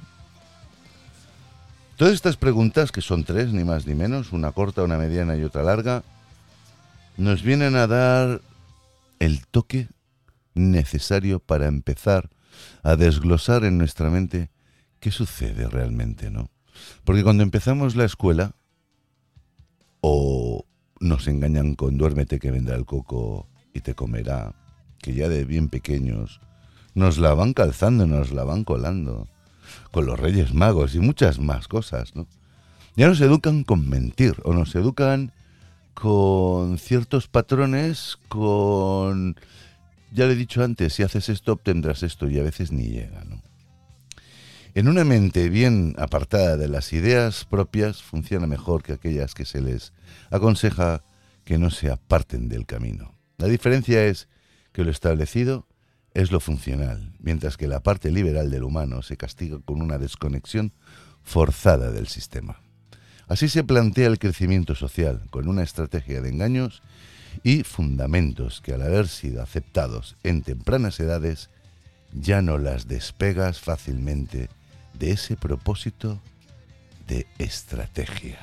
Todas 1.96 2.14
estas 2.14 2.38
preguntas, 2.38 2.90
que 2.90 3.02
son 3.02 3.24
tres, 3.24 3.52
ni 3.52 3.64
más 3.64 3.86
ni 3.86 3.94
menos, 3.94 4.32
una 4.32 4.52
corta, 4.52 4.82
una 4.82 4.96
mediana 4.96 5.36
y 5.36 5.44
otra 5.44 5.62
larga, 5.62 6.02
nos 7.18 7.42
vienen 7.42 7.76
a 7.76 7.86
dar 7.86 8.40
el 9.18 9.46
toque 9.46 9.88
necesario 10.54 11.38
para 11.38 11.66
empezar 11.66 12.30
a 12.82 12.96
desglosar 12.96 13.64
en 13.64 13.76
nuestra 13.76 14.08
mente 14.08 14.48
qué 15.00 15.10
sucede 15.10 15.68
realmente, 15.68 16.30
¿no? 16.30 16.48
Porque 17.04 17.22
cuando 17.22 17.42
empezamos 17.42 17.96
la 17.96 18.04
escuela, 18.04 18.54
o 20.00 20.64
nos 21.00 21.28
engañan 21.28 21.74
con 21.74 21.96
duérmete 21.96 22.38
que 22.38 22.50
vendrá 22.50 22.76
el 22.76 22.86
coco 22.86 23.48
y 23.72 23.80
te 23.80 23.94
comerá, 23.94 24.54
que 24.98 25.14
ya 25.14 25.28
de 25.28 25.44
bien 25.44 25.68
pequeños 25.68 26.40
nos 26.94 27.18
la 27.18 27.34
van 27.34 27.52
calzando, 27.52 28.06
nos 28.06 28.32
la 28.32 28.44
van 28.44 28.64
colando, 28.64 29.28
con 29.90 30.06
los 30.06 30.18
Reyes 30.18 30.54
Magos 30.54 30.94
y 30.94 31.00
muchas 31.00 31.38
más 31.38 31.68
cosas, 31.68 32.14
¿no? 32.14 32.26
Ya 32.96 33.08
nos 33.08 33.20
educan 33.20 33.64
con 33.64 33.88
mentir, 33.88 34.34
o 34.42 34.52
nos 34.52 34.74
educan 34.74 35.32
con 35.94 36.78
ciertos 36.78 37.28
patrones, 37.28 38.18
con... 38.28 39.36
Ya 40.12 40.26
le 40.26 40.32
he 40.32 40.36
dicho 40.36 40.64
antes, 40.64 40.94
si 40.94 41.04
haces 41.04 41.28
esto 41.28 41.52
obtendrás 41.52 42.02
esto, 42.02 42.28
y 42.28 42.38
a 42.38 42.42
veces 42.42 42.72
ni 42.72 42.88
llega, 42.88 43.24
¿no? 43.24 43.40
En 44.72 44.86
una 44.86 45.04
mente 45.04 45.48
bien 45.48 45.96
apartada 45.98 46.56
de 46.56 46.68
las 46.68 46.92
ideas 46.92 47.44
propias 47.44 48.04
funciona 48.04 48.46
mejor 48.46 48.84
que 48.84 48.92
aquellas 48.92 49.34
que 49.34 49.44
se 49.44 49.60
les 49.60 49.92
aconseja 50.30 51.02
que 51.44 51.58
no 51.58 51.70
se 51.70 51.90
aparten 51.90 52.48
del 52.48 52.66
camino. 52.66 53.16
La 53.36 53.48
diferencia 53.48 54.04
es 54.04 54.28
que 54.72 54.84
lo 54.84 54.92
establecido 54.92 55.66
es 56.14 56.30
lo 56.30 56.38
funcional, 56.38 57.12
mientras 57.18 57.56
que 57.56 57.66
la 57.66 57.80
parte 57.80 58.12
liberal 58.12 58.48
del 58.52 58.62
humano 58.62 59.02
se 59.02 59.16
castiga 59.16 59.58
con 59.58 59.82
una 59.82 59.98
desconexión 59.98 60.72
forzada 61.24 61.90
del 61.90 62.06
sistema. 62.06 62.60
Así 63.26 63.48
se 63.48 63.64
plantea 63.64 64.06
el 64.06 64.20
crecimiento 64.20 64.76
social, 64.76 65.22
con 65.30 65.48
una 65.48 65.64
estrategia 65.64 66.20
de 66.20 66.28
engaños 66.28 66.80
y 67.42 67.64
fundamentos 67.64 68.60
que 68.60 68.74
al 68.74 68.82
haber 68.82 69.08
sido 69.08 69.42
aceptados 69.42 70.16
en 70.22 70.42
tempranas 70.42 71.00
edades, 71.00 71.50
ya 72.12 72.40
no 72.40 72.58
las 72.58 72.86
despegas 72.86 73.60
fácilmente 73.60 74.48
de 74.94 75.12
ese 75.12 75.36
propósito 75.36 76.20
de 77.06 77.26
estrategia. 77.38 78.38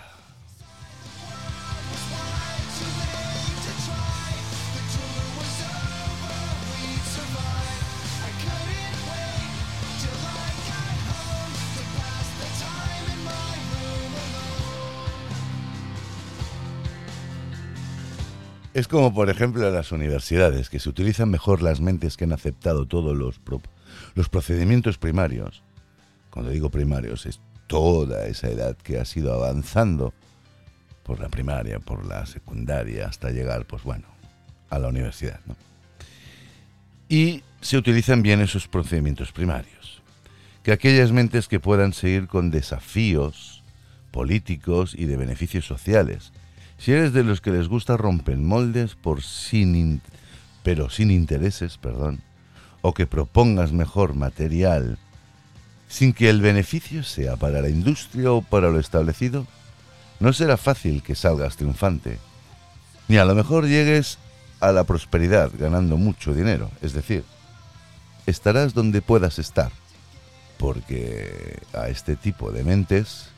Es 18.78 18.88
como, 18.88 19.12
por 19.12 19.32
ejemplo, 19.32 19.72
las 19.72 19.92
universidades, 19.92 20.70
que 20.70 20.80
se 20.80 20.88
utilizan 20.88 21.32
mejor 21.32 21.64
las 21.64 21.82
mentes 21.82 22.16
que 22.16 22.26
han 22.26 22.32
aceptado 22.32 22.86
todos 22.86 23.18
los, 23.18 23.42
los 24.14 24.30
procedimientos 24.30 25.00
primarios. 25.00 25.64
Cuando 26.38 26.52
digo 26.52 26.70
primarios, 26.70 27.26
es 27.26 27.40
toda 27.66 28.28
esa 28.28 28.48
edad 28.48 28.78
que 28.78 29.00
ha 29.00 29.06
sido 29.06 29.34
avanzando 29.34 30.14
por 31.02 31.20
la 31.20 31.30
primaria, 31.30 31.80
por 31.80 32.06
la 32.06 32.28
secundaria, 32.28 33.08
hasta 33.08 33.32
llegar, 33.32 33.66
pues 33.66 33.82
bueno, 33.82 34.06
a 34.70 34.78
la 34.78 34.90
universidad. 34.90 35.40
Y 37.10 37.42
se 37.60 37.76
utilizan 37.76 38.22
bien 38.22 38.40
esos 38.40 38.68
procedimientos 38.68 39.32
primarios. 39.32 40.04
Que 40.62 40.72
aquellas 40.72 41.12
mentes 41.12 41.48
que 41.48 41.60
puedan 41.60 41.92
seguir 41.92 42.28
con 42.28 42.52
desafíos 42.52 43.64
políticos 44.12 44.94
y 44.96 45.06
de 45.06 45.18
beneficios 45.18 45.66
sociales, 45.66 46.34
si 46.78 46.92
eres 46.92 47.14
de 47.14 47.24
los 47.24 47.42
que 47.42 47.50
les 47.50 47.68
gusta 47.68 47.98
romper 47.98 48.38
moldes 48.38 48.94
por 48.94 49.24
sin 49.24 50.04
pero 50.62 50.92
sin 50.92 51.10
intereses, 51.10 51.80
perdón, 51.80 52.22
o 52.84 52.94
que 52.94 53.08
propongas 53.08 53.72
mejor 53.72 54.14
material 54.14 55.00
sin 55.88 56.14
que 56.14 56.30
el 56.30 56.42
beneficio 56.42 57.04
sea 57.04 57.36
para 57.36 57.62
la 57.62 57.70
industria 57.70 58.32
o 58.32 58.42
para 58.42 58.70
lo 58.70 58.80
establecido, 58.80 59.48
no 60.20 60.34
será 60.34 60.58
fácil 60.58 61.04
que 61.04 61.16
salgas 61.16 61.58
triunfante, 61.58 62.18
ni 63.08 63.18
a 63.18 63.26
lo 63.26 63.36
mejor 63.36 63.68
llegues 63.68 64.18
a 64.60 64.72
la 64.72 64.84
prosperidad 64.84 65.52
ganando 65.58 65.98
mucho 65.98 66.34
dinero, 66.34 66.72
es 66.82 66.94
decir, 66.94 67.24
estarás 68.26 68.74
donde 68.74 69.02
puedas 69.02 69.40
estar, 69.40 69.72
porque 70.58 71.60
a 71.74 71.88
este 71.90 72.16
tipo 72.16 72.52
de 72.52 72.64
mentes 72.64 73.30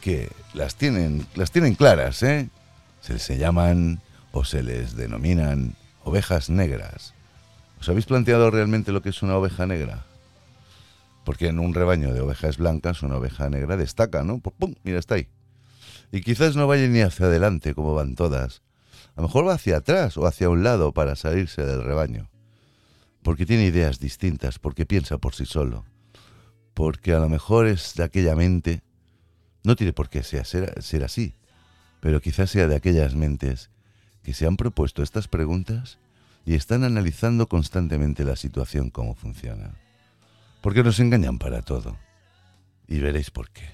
que 0.00 0.30
las 0.54 0.76
tienen, 0.76 1.26
las 1.34 1.50
tienen 1.50 1.74
claras, 1.74 2.22
¿eh? 2.22 2.48
Se 3.00 3.14
les 3.14 3.28
llaman 3.28 4.00
o 4.32 4.44
se 4.44 4.62
les 4.62 4.96
denominan 4.96 5.76
ovejas 6.02 6.50
negras. 6.50 7.14
¿Os 7.80 7.88
habéis 7.88 8.06
planteado 8.06 8.50
realmente 8.50 8.92
lo 8.92 9.02
que 9.02 9.10
es 9.10 9.22
una 9.22 9.36
oveja 9.36 9.66
negra? 9.66 10.04
Porque 11.24 11.48
en 11.48 11.58
un 11.58 11.74
rebaño 11.74 12.12
de 12.12 12.20
ovejas 12.20 12.58
blancas 12.58 13.02
una 13.02 13.16
oveja 13.16 13.48
negra 13.50 13.76
destaca, 13.76 14.22
¿no? 14.22 14.38
¡Pum! 14.38 14.74
Mira, 14.82 14.98
está 14.98 15.16
ahí. 15.16 15.28
Y 16.12 16.20
quizás 16.20 16.54
no 16.54 16.66
vaya 16.66 16.86
ni 16.86 17.00
hacia 17.00 17.26
adelante 17.26 17.74
como 17.74 17.94
van 17.94 18.14
todas. 18.14 18.62
A 19.16 19.20
lo 19.20 19.28
mejor 19.28 19.46
va 19.48 19.54
hacia 19.54 19.78
atrás 19.78 20.16
o 20.16 20.26
hacia 20.26 20.48
un 20.48 20.62
lado 20.62 20.92
para 20.92 21.16
salirse 21.16 21.64
del 21.64 21.82
rebaño. 21.82 22.28
Porque 23.22 23.46
tiene 23.46 23.64
ideas 23.64 23.98
distintas, 23.98 24.58
porque 24.58 24.86
piensa 24.86 25.18
por 25.18 25.34
sí 25.34 25.46
solo. 25.46 25.84
Porque 26.74 27.14
a 27.14 27.18
lo 27.18 27.28
mejor 27.28 27.66
es 27.66 27.94
de 27.94 28.04
aquella 28.04 28.36
mente 28.36 28.82
no 29.64 29.76
tiene 29.76 29.92
por 29.92 30.10
qué 30.10 30.22
ser, 30.22 30.44
ser 30.82 31.04
así, 31.04 31.34
pero 32.00 32.20
quizás 32.20 32.50
sea 32.50 32.68
de 32.68 32.76
aquellas 32.76 33.14
mentes 33.14 33.70
que 34.22 34.34
se 34.34 34.46
han 34.46 34.56
propuesto 34.56 35.02
estas 35.02 35.26
preguntas 35.26 35.98
y 36.44 36.54
están 36.54 36.84
analizando 36.84 37.48
constantemente 37.48 38.24
la 38.24 38.36
situación, 38.36 38.90
cómo 38.90 39.14
funciona. 39.14 39.74
Porque 40.64 40.82
nos 40.82 40.98
engañan 40.98 41.36
para 41.38 41.60
todo. 41.60 41.98
Y 42.88 42.98
veréis 42.98 43.30
por 43.30 43.50
qué. 43.50 43.68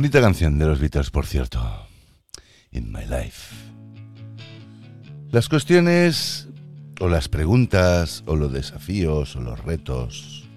Bonita 0.00 0.22
canción 0.22 0.58
de 0.58 0.64
los 0.64 0.80
Beatles, 0.80 1.10
por 1.10 1.26
cierto. 1.26 1.60
In 2.72 2.90
My 2.90 3.02
Life. 3.02 3.54
Las 5.30 5.50
cuestiones, 5.50 6.48
o 7.00 7.08
las 7.10 7.28
preguntas, 7.28 8.22
o 8.24 8.34
los 8.34 8.50
desafíos, 8.50 9.36
o 9.36 9.42
los 9.42 9.62
retos, 9.62 10.48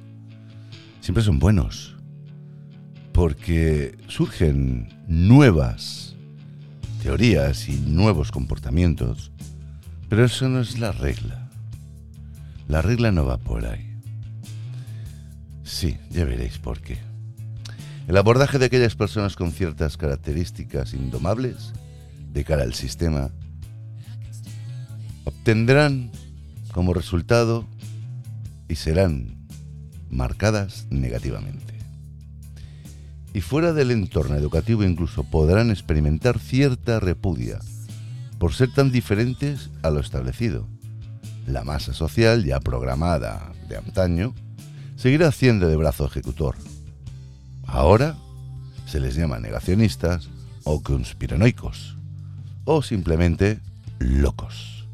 siempre 1.02 1.26
son 1.26 1.40
buenos. 1.40 1.98
Porque 3.12 3.98
surgen 4.08 4.88
nuevas 5.10 6.16
teorías 7.02 7.68
y 7.68 7.76
nuevos 7.82 8.32
comportamientos. 8.32 9.34
Pero 10.08 10.24
eso 10.24 10.48
no 10.48 10.62
es 10.62 10.80
la 10.80 10.94
regla. 10.94 11.50
La 12.70 12.82
regla 12.82 13.12
no 13.12 13.26
va 13.26 13.38
por 13.40 13.66
ahí. 13.66 13.94
Sí, 15.64 15.98
ya 16.12 16.24
veréis 16.24 16.60
por 16.60 16.80
qué. 16.80 17.13
El 18.08 18.18
abordaje 18.18 18.60
de 18.60 18.66
aquellas 18.66 18.96
personas 18.96 19.38
con 19.38 19.54
ciertas 19.54 19.96
características 19.96 20.94
indomables 20.94 21.72
de 22.34 22.44
cara 22.44 22.64
al 22.64 22.74
sistema 22.74 23.32
obtendrán 25.24 26.12
como 26.74 26.94
resultado 26.94 27.66
y 28.68 28.76
serán 28.76 29.48
marcadas 30.10 30.86
negativamente. 30.90 31.76
Y 33.34 33.40
fuera 33.40 33.72
del 33.72 33.90
entorno 33.92 34.36
educativo 34.36 34.84
incluso 34.84 35.24
podrán 35.24 35.72
experimentar 35.72 36.40
cierta 36.40 37.00
repudia 37.00 37.60
por 38.38 38.54
ser 38.54 38.74
tan 38.74 38.92
diferentes 38.92 39.70
a 39.82 39.90
lo 39.90 40.02
establecido. 40.02 40.68
La 41.48 41.64
masa 41.64 41.94
social, 41.94 42.44
ya 42.44 42.60
programada 42.60 43.54
de 43.70 43.78
antaño, 43.78 44.36
seguirá 44.98 45.30
haciendo 45.30 45.70
de 45.70 45.78
brazo 45.78 46.06
ejecutor 46.06 46.56
Ahora 47.74 48.16
se 48.86 49.00
les 49.00 49.16
llama 49.16 49.40
negacionistas 49.40 50.30
o 50.64 50.84
conspiranoicos 50.84 51.98
o 52.66 52.84
simplemente 52.84 53.62
locos. 53.98 54.88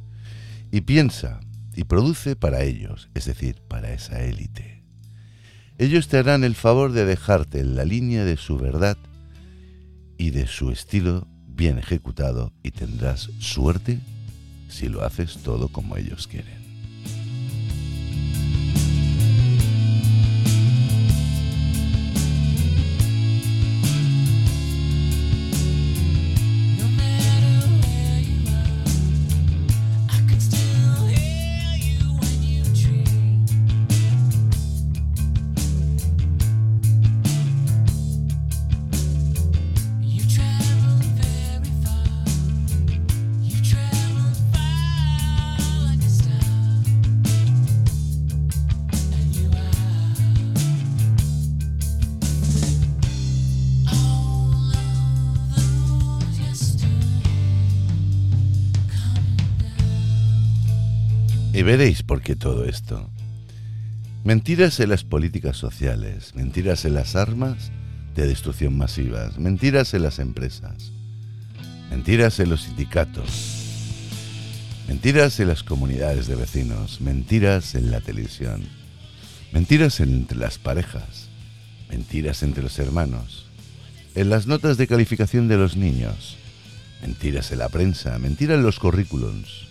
Y 0.71 0.79
piensa 0.79 1.41
y 1.75 1.83
produce 1.83 2.37
para 2.37 2.63
ellos, 2.63 3.09
es 3.15 3.25
decir, 3.25 3.61
para 3.67 3.91
esa 3.91 4.23
élite. 4.23 4.81
Ellos 5.77 6.07
te 6.07 6.19
harán 6.19 6.45
el 6.45 6.55
favor 6.55 6.93
de 6.93 7.03
dejarte 7.03 7.59
en 7.59 7.75
la 7.75 7.83
línea 7.83 8.23
de 8.23 8.37
su 8.37 8.57
verdad 8.57 8.97
y 10.17 10.29
de 10.29 10.47
su 10.47 10.71
estilo 10.71 11.27
bien 11.47 11.79
ejecutado 11.79 12.53
y 12.63 12.71
tendrás 12.71 13.29
suerte 13.39 13.99
si 14.69 14.87
lo 14.87 15.03
haces 15.03 15.39
todo 15.43 15.67
como 15.67 15.97
ellos 15.97 16.27
quieren. 16.27 16.58
Veréis 61.69 62.01
por 62.01 62.23
qué 62.23 62.35
todo 62.35 62.65
esto. 62.65 63.11
Mentiras 64.23 64.79
en 64.79 64.89
las 64.89 65.03
políticas 65.03 65.55
sociales, 65.55 66.33
mentiras 66.33 66.83
en 66.83 66.95
las 66.95 67.15
armas 67.15 67.69
de 68.15 68.25
destrucción 68.25 68.75
masivas, 68.75 69.37
mentiras 69.37 69.93
en 69.93 70.01
las 70.01 70.17
empresas, 70.17 70.91
mentiras 71.91 72.39
en 72.39 72.49
los 72.49 72.63
sindicatos, 72.63 73.29
mentiras 74.87 75.39
en 75.39 75.47
las 75.47 75.61
comunidades 75.61 76.25
de 76.25 76.33
vecinos, 76.33 77.01
mentiras 77.01 77.75
en 77.75 77.91
la 77.91 78.01
televisión, 78.01 78.63
mentiras 79.51 79.99
entre 79.99 80.39
las 80.39 80.57
parejas, 80.57 81.29
mentiras 81.87 82.41
entre 82.41 82.63
los 82.63 82.79
hermanos, 82.79 83.45
en 84.15 84.31
las 84.31 84.47
notas 84.47 84.77
de 84.77 84.87
calificación 84.87 85.47
de 85.47 85.57
los 85.57 85.77
niños, 85.77 86.35
mentiras 87.03 87.51
en 87.51 87.59
la 87.59 87.69
prensa, 87.69 88.17
mentiras 88.17 88.57
en 88.57 88.63
los 88.63 88.79
currículums, 88.79 89.68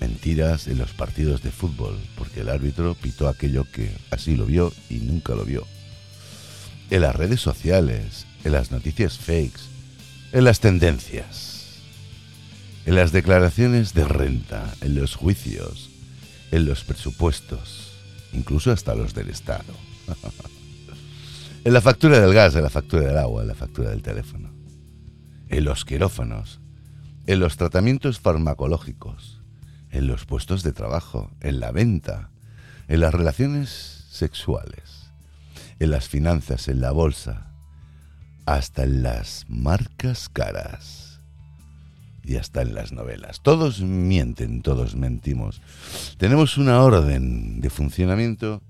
mentiras 0.00 0.68
en 0.68 0.78
los 0.78 0.92
partidos 0.92 1.42
de 1.42 1.50
fútbol, 1.50 1.98
porque 2.16 2.40
el 2.40 2.48
árbitro 2.48 2.94
pitó 2.94 3.28
aquello 3.28 3.66
que 3.70 3.90
así 4.10 4.36
lo 4.36 4.46
vio 4.46 4.72
y 4.88 4.96
nunca 4.96 5.34
lo 5.34 5.44
vio. 5.44 5.66
En 6.90 7.02
las 7.02 7.14
redes 7.14 7.40
sociales, 7.40 8.26
en 8.44 8.52
las 8.52 8.70
noticias 8.70 9.18
fakes, 9.18 9.60
en 10.32 10.44
las 10.44 10.60
tendencias, 10.60 11.58
en 12.86 12.94
las 12.94 13.12
declaraciones 13.12 13.94
de 13.94 14.04
renta, 14.04 14.74
en 14.80 14.94
los 14.94 15.14
juicios, 15.14 15.90
en 16.50 16.64
los 16.64 16.84
presupuestos, 16.84 17.92
incluso 18.32 18.72
hasta 18.72 18.94
los 18.94 19.14
del 19.14 19.28
Estado. 19.28 19.74
en 21.64 21.72
la 21.72 21.80
factura 21.80 22.20
del 22.20 22.32
gas, 22.32 22.54
en 22.54 22.62
la 22.62 22.70
factura 22.70 23.02
del 23.02 23.18
agua, 23.18 23.42
en 23.42 23.48
la 23.48 23.54
factura 23.54 23.90
del 23.90 24.02
teléfono, 24.02 24.50
en 25.48 25.64
los 25.64 25.84
quirófanos, 25.84 26.60
en 27.26 27.40
los 27.40 27.58
tratamientos 27.58 28.20
farmacológicos, 28.20 29.37
en 29.90 30.06
los 30.06 30.24
puestos 30.24 30.62
de 30.62 30.72
trabajo, 30.72 31.30
en 31.40 31.60
la 31.60 31.70
venta, 31.70 32.30
en 32.88 33.00
las 33.00 33.14
relaciones 33.14 34.06
sexuales, 34.10 35.10
en 35.78 35.90
las 35.90 36.08
finanzas, 36.08 36.68
en 36.68 36.80
la 36.80 36.90
bolsa, 36.90 37.52
hasta 38.46 38.84
en 38.84 39.02
las 39.02 39.44
marcas 39.48 40.28
caras 40.28 41.20
y 42.24 42.36
hasta 42.36 42.62
en 42.62 42.74
las 42.74 42.92
novelas. 42.92 43.40
Todos 43.42 43.80
mienten, 43.80 44.62
todos 44.62 44.96
mentimos. 44.96 45.62
Tenemos 46.18 46.58
una 46.58 46.82
orden 46.82 47.60
de 47.60 47.70
funcionamiento 47.70 48.62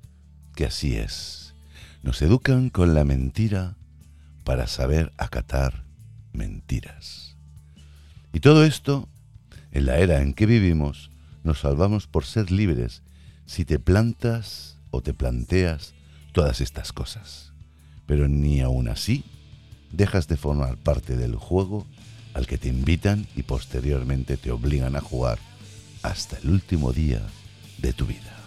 que 0.54 0.66
así 0.66 0.96
es. 0.96 1.54
Nos 2.02 2.22
educan 2.22 2.70
con 2.70 2.94
la 2.94 3.04
mentira 3.04 3.76
para 4.44 4.66
saber 4.66 5.12
acatar 5.16 5.84
mentiras. 6.32 7.36
Y 8.32 8.40
todo 8.40 8.64
esto 8.64 9.08
en 9.78 9.86
la 9.86 9.98
era 9.98 10.20
en 10.20 10.34
que 10.34 10.46
vivimos, 10.46 11.10
nos 11.44 11.60
salvamos 11.60 12.06
por 12.06 12.24
ser 12.24 12.50
libres 12.50 13.02
si 13.46 13.64
te 13.64 13.78
plantas 13.78 14.76
o 14.90 15.00
te 15.00 15.14
planteas 15.14 15.94
todas 16.32 16.60
estas 16.60 16.92
cosas. 16.92 17.52
Pero 18.06 18.28
ni 18.28 18.60
aún 18.60 18.88
así 18.88 19.24
dejas 19.92 20.28
de 20.28 20.36
formar 20.36 20.76
parte 20.76 21.16
del 21.16 21.34
juego 21.34 21.86
al 22.34 22.46
que 22.46 22.58
te 22.58 22.68
invitan 22.68 23.26
y 23.36 23.42
posteriormente 23.42 24.36
te 24.36 24.50
obligan 24.50 24.96
a 24.96 25.00
jugar 25.00 25.38
hasta 26.02 26.38
el 26.38 26.50
último 26.50 26.92
día 26.92 27.22
de 27.78 27.92
tu 27.92 28.06
vida. 28.06 28.37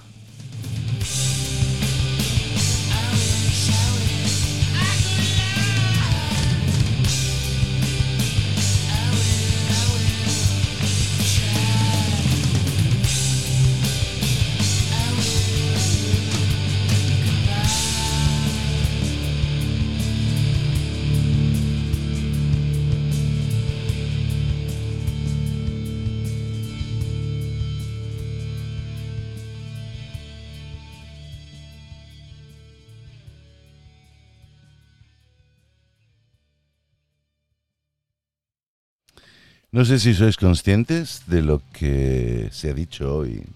No 39.74 39.86
sé 39.86 40.00
si 40.00 40.14
sois 40.14 40.36
conscientes 40.36 41.24
de 41.28 41.42
lo 41.42 41.62
que 41.72 42.50
se 42.52 42.72
ha 42.72 42.74
dicho 42.74 43.16
hoy. 43.16 43.48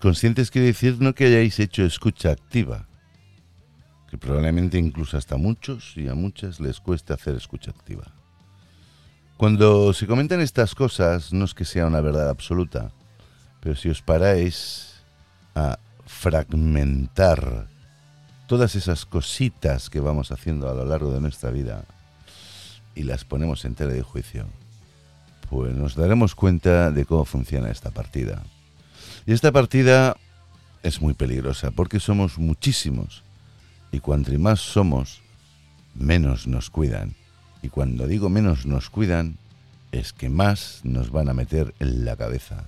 Conscientes 0.00 0.50
quiere 0.50 0.68
decir 0.68 0.96
no 0.98 1.14
que 1.14 1.26
hayáis 1.26 1.60
hecho 1.60 1.84
escucha 1.84 2.30
activa, 2.30 2.88
que 4.10 4.16
probablemente 4.16 4.78
incluso 4.78 5.18
hasta 5.18 5.36
muchos 5.36 5.92
y 5.94 6.08
a 6.08 6.14
muchas 6.14 6.58
les 6.58 6.80
cueste 6.80 7.12
hacer 7.12 7.36
escucha 7.36 7.70
activa. 7.70 8.12
Cuando 9.36 9.92
se 9.92 10.06
comentan 10.06 10.40
estas 10.40 10.74
cosas, 10.74 11.34
no 11.34 11.44
es 11.44 11.52
que 11.52 11.66
sea 11.66 11.86
una 11.86 12.00
verdad 12.00 12.30
absoluta, 12.30 12.90
pero 13.60 13.76
si 13.76 13.90
os 13.90 14.00
paráis 14.00 15.04
a 15.54 15.78
fragmentar 16.06 17.68
todas 18.48 18.74
esas 18.74 19.04
cositas 19.04 19.90
que 19.90 20.00
vamos 20.00 20.32
haciendo 20.32 20.68
a 20.70 20.74
lo 20.74 20.86
largo 20.86 21.12
de 21.12 21.20
nuestra 21.20 21.50
vida 21.50 21.84
y 22.94 23.04
las 23.04 23.24
ponemos 23.24 23.64
en 23.64 23.74
tela 23.74 23.92
de 23.92 24.02
juicio, 24.02 24.46
pues 25.50 25.74
nos 25.74 25.94
daremos 25.94 26.34
cuenta 26.34 26.90
de 26.90 27.04
cómo 27.04 27.24
funciona 27.24 27.70
esta 27.70 27.90
partida. 27.90 28.42
Y 29.26 29.32
esta 29.32 29.52
partida 29.52 30.16
es 30.82 31.00
muy 31.00 31.14
peligrosa 31.14 31.70
porque 31.70 32.00
somos 32.00 32.38
muchísimos 32.38 33.22
y 33.92 34.00
cuanto 34.00 34.36
más 34.38 34.60
somos, 34.60 35.20
menos 35.94 36.46
nos 36.46 36.70
cuidan. 36.70 37.14
Y 37.62 37.68
cuando 37.68 38.08
digo 38.08 38.28
menos 38.28 38.66
nos 38.66 38.90
cuidan, 38.90 39.36
es 39.92 40.12
que 40.12 40.30
más 40.30 40.80
nos 40.82 41.10
van 41.10 41.28
a 41.28 41.34
meter 41.34 41.74
en 41.78 42.04
la 42.04 42.16
cabeza. 42.16 42.64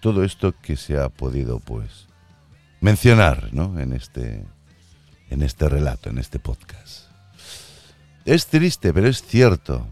Todo 0.00 0.24
esto 0.24 0.54
que 0.60 0.76
se 0.76 0.98
ha 0.98 1.08
podido, 1.08 1.60
pues, 1.60 2.06
mencionar, 2.80 3.50
¿no? 3.52 3.78
En 3.78 3.92
este, 3.92 4.44
en 5.30 5.42
este 5.42 5.68
relato, 5.68 6.10
en 6.10 6.18
este 6.18 6.38
podcast. 6.38 7.07
Es 8.28 8.48
triste, 8.48 8.92
pero 8.92 9.08
es 9.08 9.22
cierto, 9.22 9.86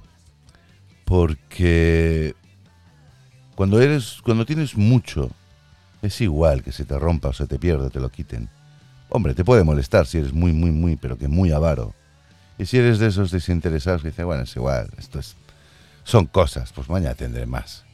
porque 1.07 2.35
cuando 3.55 3.81
eres, 3.81 4.19
cuando 4.23 4.45
tienes 4.45 4.77
mucho, 4.77 5.31
es 6.03 6.21
igual 6.21 6.63
que 6.63 6.71
se 6.71 6.85
te 6.85 6.99
rompa 6.99 7.29
o 7.29 7.33
se 7.33 7.47
te 7.47 7.59
pierda, 7.59 7.89
te 7.89 7.99
lo 7.99 8.11
quiten. 8.11 8.51
Hombre, 9.09 9.33
te 9.33 9.43
puede 9.43 9.65
molestar 9.65 10.07
si 10.07 10.19
eres 10.19 10.35
muy, 10.35 10.53
muy, 10.53 10.71
muy, 10.71 10.97
pero 10.97 11.17
que 11.17 11.29
muy 11.29 11.51
avaro. 11.51 11.95
Y 12.59 12.67
si 12.67 12.77
eres 12.77 12.99
de 12.99 13.07
esos 13.07 13.31
desinteresados 13.31 14.03
que 14.03 14.09
dicen, 14.09 14.27
bueno, 14.27 14.43
es 14.43 14.55
igual, 14.55 14.91
esto 14.99 15.19
es, 15.19 15.35
son 16.05 16.27
cosas, 16.27 16.75
pues 16.75 16.91
mañana 16.91 17.15
tendré 17.15 17.47
más. 17.47 17.85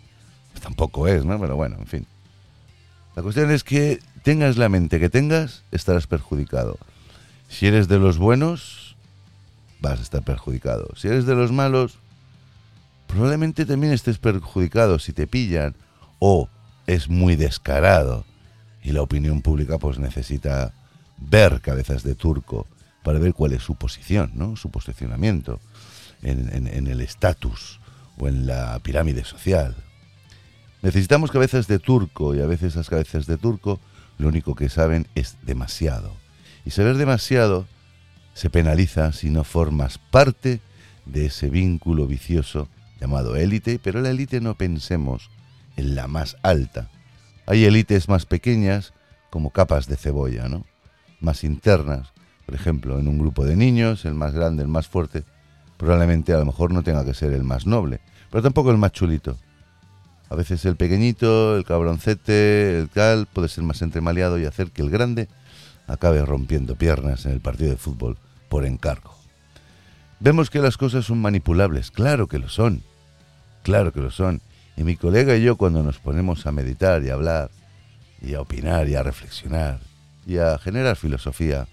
Pues 0.50 0.60
tampoco 0.60 1.06
es, 1.06 1.24
¿no? 1.24 1.38
Pero 1.38 1.54
bueno, 1.54 1.76
en 1.78 1.86
fin. 1.86 2.06
La 3.14 3.22
cuestión 3.22 3.52
es 3.52 3.62
que 3.62 4.00
tengas 4.24 4.56
la 4.56 4.68
mente 4.68 4.98
que 4.98 5.08
tengas, 5.08 5.62
estarás 5.70 6.08
perjudicado. 6.08 6.78
Si 7.48 7.68
eres 7.68 7.86
de 7.86 8.00
los 8.00 8.18
buenos, 8.18 8.91
vas 9.82 9.98
a 9.98 10.02
estar 10.02 10.22
perjudicado. 10.22 10.88
Si 10.96 11.08
eres 11.08 11.26
de 11.26 11.34
los 11.34 11.52
malos, 11.52 11.98
probablemente 13.08 13.66
también 13.66 13.92
estés 13.92 14.18
perjudicado 14.18 14.98
si 14.98 15.12
te 15.12 15.26
pillan 15.26 15.74
o 16.20 16.48
es 16.86 17.08
muy 17.08 17.36
descarado 17.36 18.24
y 18.82 18.92
la 18.92 19.02
opinión 19.02 19.42
pública 19.42 19.78
pues 19.78 19.98
necesita 19.98 20.72
ver 21.18 21.60
cabezas 21.60 22.02
de 22.02 22.14
turco 22.14 22.66
para 23.02 23.18
ver 23.18 23.34
cuál 23.34 23.52
es 23.52 23.62
su 23.62 23.74
posición, 23.74 24.30
¿no? 24.34 24.56
su 24.56 24.70
posicionamiento 24.70 25.60
en, 26.22 26.68
en 26.68 26.86
el 26.86 27.00
estatus 27.00 27.80
o 28.18 28.28
en 28.28 28.46
la 28.46 28.78
pirámide 28.78 29.24
social. 29.24 29.74
Necesitamos 30.82 31.30
cabezas 31.30 31.66
de 31.66 31.80
turco 31.80 32.34
y 32.34 32.40
a 32.40 32.46
veces 32.46 32.72
esas 32.72 32.88
cabezas 32.88 33.26
de 33.26 33.36
turco 33.36 33.80
lo 34.18 34.28
único 34.28 34.54
que 34.54 34.68
saben 34.68 35.08
es 35.16 35.36
demasiado. 35.42 36.14
Y 36.64 36.70
saber 36.70 36.96
demasiado 36.96 37.66
se 38.34 38.50
penaliza 38.50 39.12
si 39.12 39.30
no 39.30 39.44
formas 39.44 39.98
parte 39.98 40.60
de 41.06 41.26
ese 41.26 41.50
vínculo 41.50 42.06
vicioso 42.06 42.68
llamado 43.00 43.36
élite, 43.36 43.80
pero 43.82 44.00
la 44.00 44.10
élite 44.10 44.40
no 44.40 44.56
pensemos 44.56 45.30
en 45.76 45.94
la 45.94 46.06
más 46.06 46.36
alta. 46.42 46.90
Hay 47.46 47.64
élites 47.64 48.08
más 48.08 48.26
pequeñas, 48.26 48.92
como 49.30 49.50
capas 49.50 49.86
de 49.86 49.96
cebolla, 49.96 50.48
¿no? 50.48 50.64
Más 51.20 51.44
internas. 51.44 52.12
Por 52.46 52.54
ejemplo, 52.54 52.98
en 52.98 53.08
un 53.08 53.18
grupo 53.18 53.44
de 53.44 53.56
niños, 53.56 54.04
el 54.04 54.14
más 54.14 54.32
grande, 54.32 54.62
el 54.62 54.68
más 54.68 54.86
fuerte, 54.86 55.24
probablemente 55.76 56.32
a 56.32 56.38
lo 56.38 56.44
mejor 56.44 56.72
no 56.72 56.82
tenga 56.82 57.04
que 57.04 57.14
ser 57.14 57.32
el 57.32 57.42
más 57.42 57.66
noble, 57.66 58.00
pero 58.30 58.42
tampoco 58.42 58.70
el 58.70 58.78
más 58.78 58.92
chulito. 58.92 59.36
A 60.28 60.34
veces 60.36 60.64
el 60.64 60.76
pequeñito, 60.76 61.56
el 61.56 61.64
cabroncete, 61.64 62.78
el 62.78 62.88
cal, 62.88 63.26
puede 63.32 63.48
ser 63.48 63.64
más 63.64 63.82
entremaliado 63.82 64.38
y 64.38 64.46
hacer 64.46 64.70
que 64.70 64.82
el 64.82 64.90
grande 64.90 65.28
acabe 65.92 66.24
rompiendo 66.24 66.76
piernas 66.76 67.26
en 67.26 67.32
el 67.32 67.40
partido 67.40 67.70
de 67.70 67.76
fútbol 67.76 68.18
por 68.48 68.64
encargo. 68.64 69.14
Vemos 70.20 70.50
que 70.50 70.60
las 70.60 70.76
cosas 70.76 71.04
son 71.04 71.20
manipulables, 71.20 71.90
claro 71.90 72.28
que 72.28 72.38
lo 72.38 72.48
son, 72.48 72.82
claro 73.62 73.92
que 73.92 74.00
lo 74.00 74.10
son. 74.10 74.40
Y 74.76 74.84
mi 74.84 74.96
colega 74.96 75.36
y 75.36 75.42
yo 75.42 75.56
cuando 75.56 75.82
nos 75.82 75.98
ponemos 75.98 76.46
a 76.46 76.52
meditar 76.52 77.02
y 77.02 77.10
a 77.10 77.14
hablar, 77.14 77.50
y 78.20 78.34
a 78.34 78.40
opinar 78.40 78.88
y 78.88 78.94
a 78.94 79.02
reflexionar, 79.02 79.80
y 80.26 80.38
a 80.38 80.56
generar 80.58 80.96
filosofía, 80.96 81.66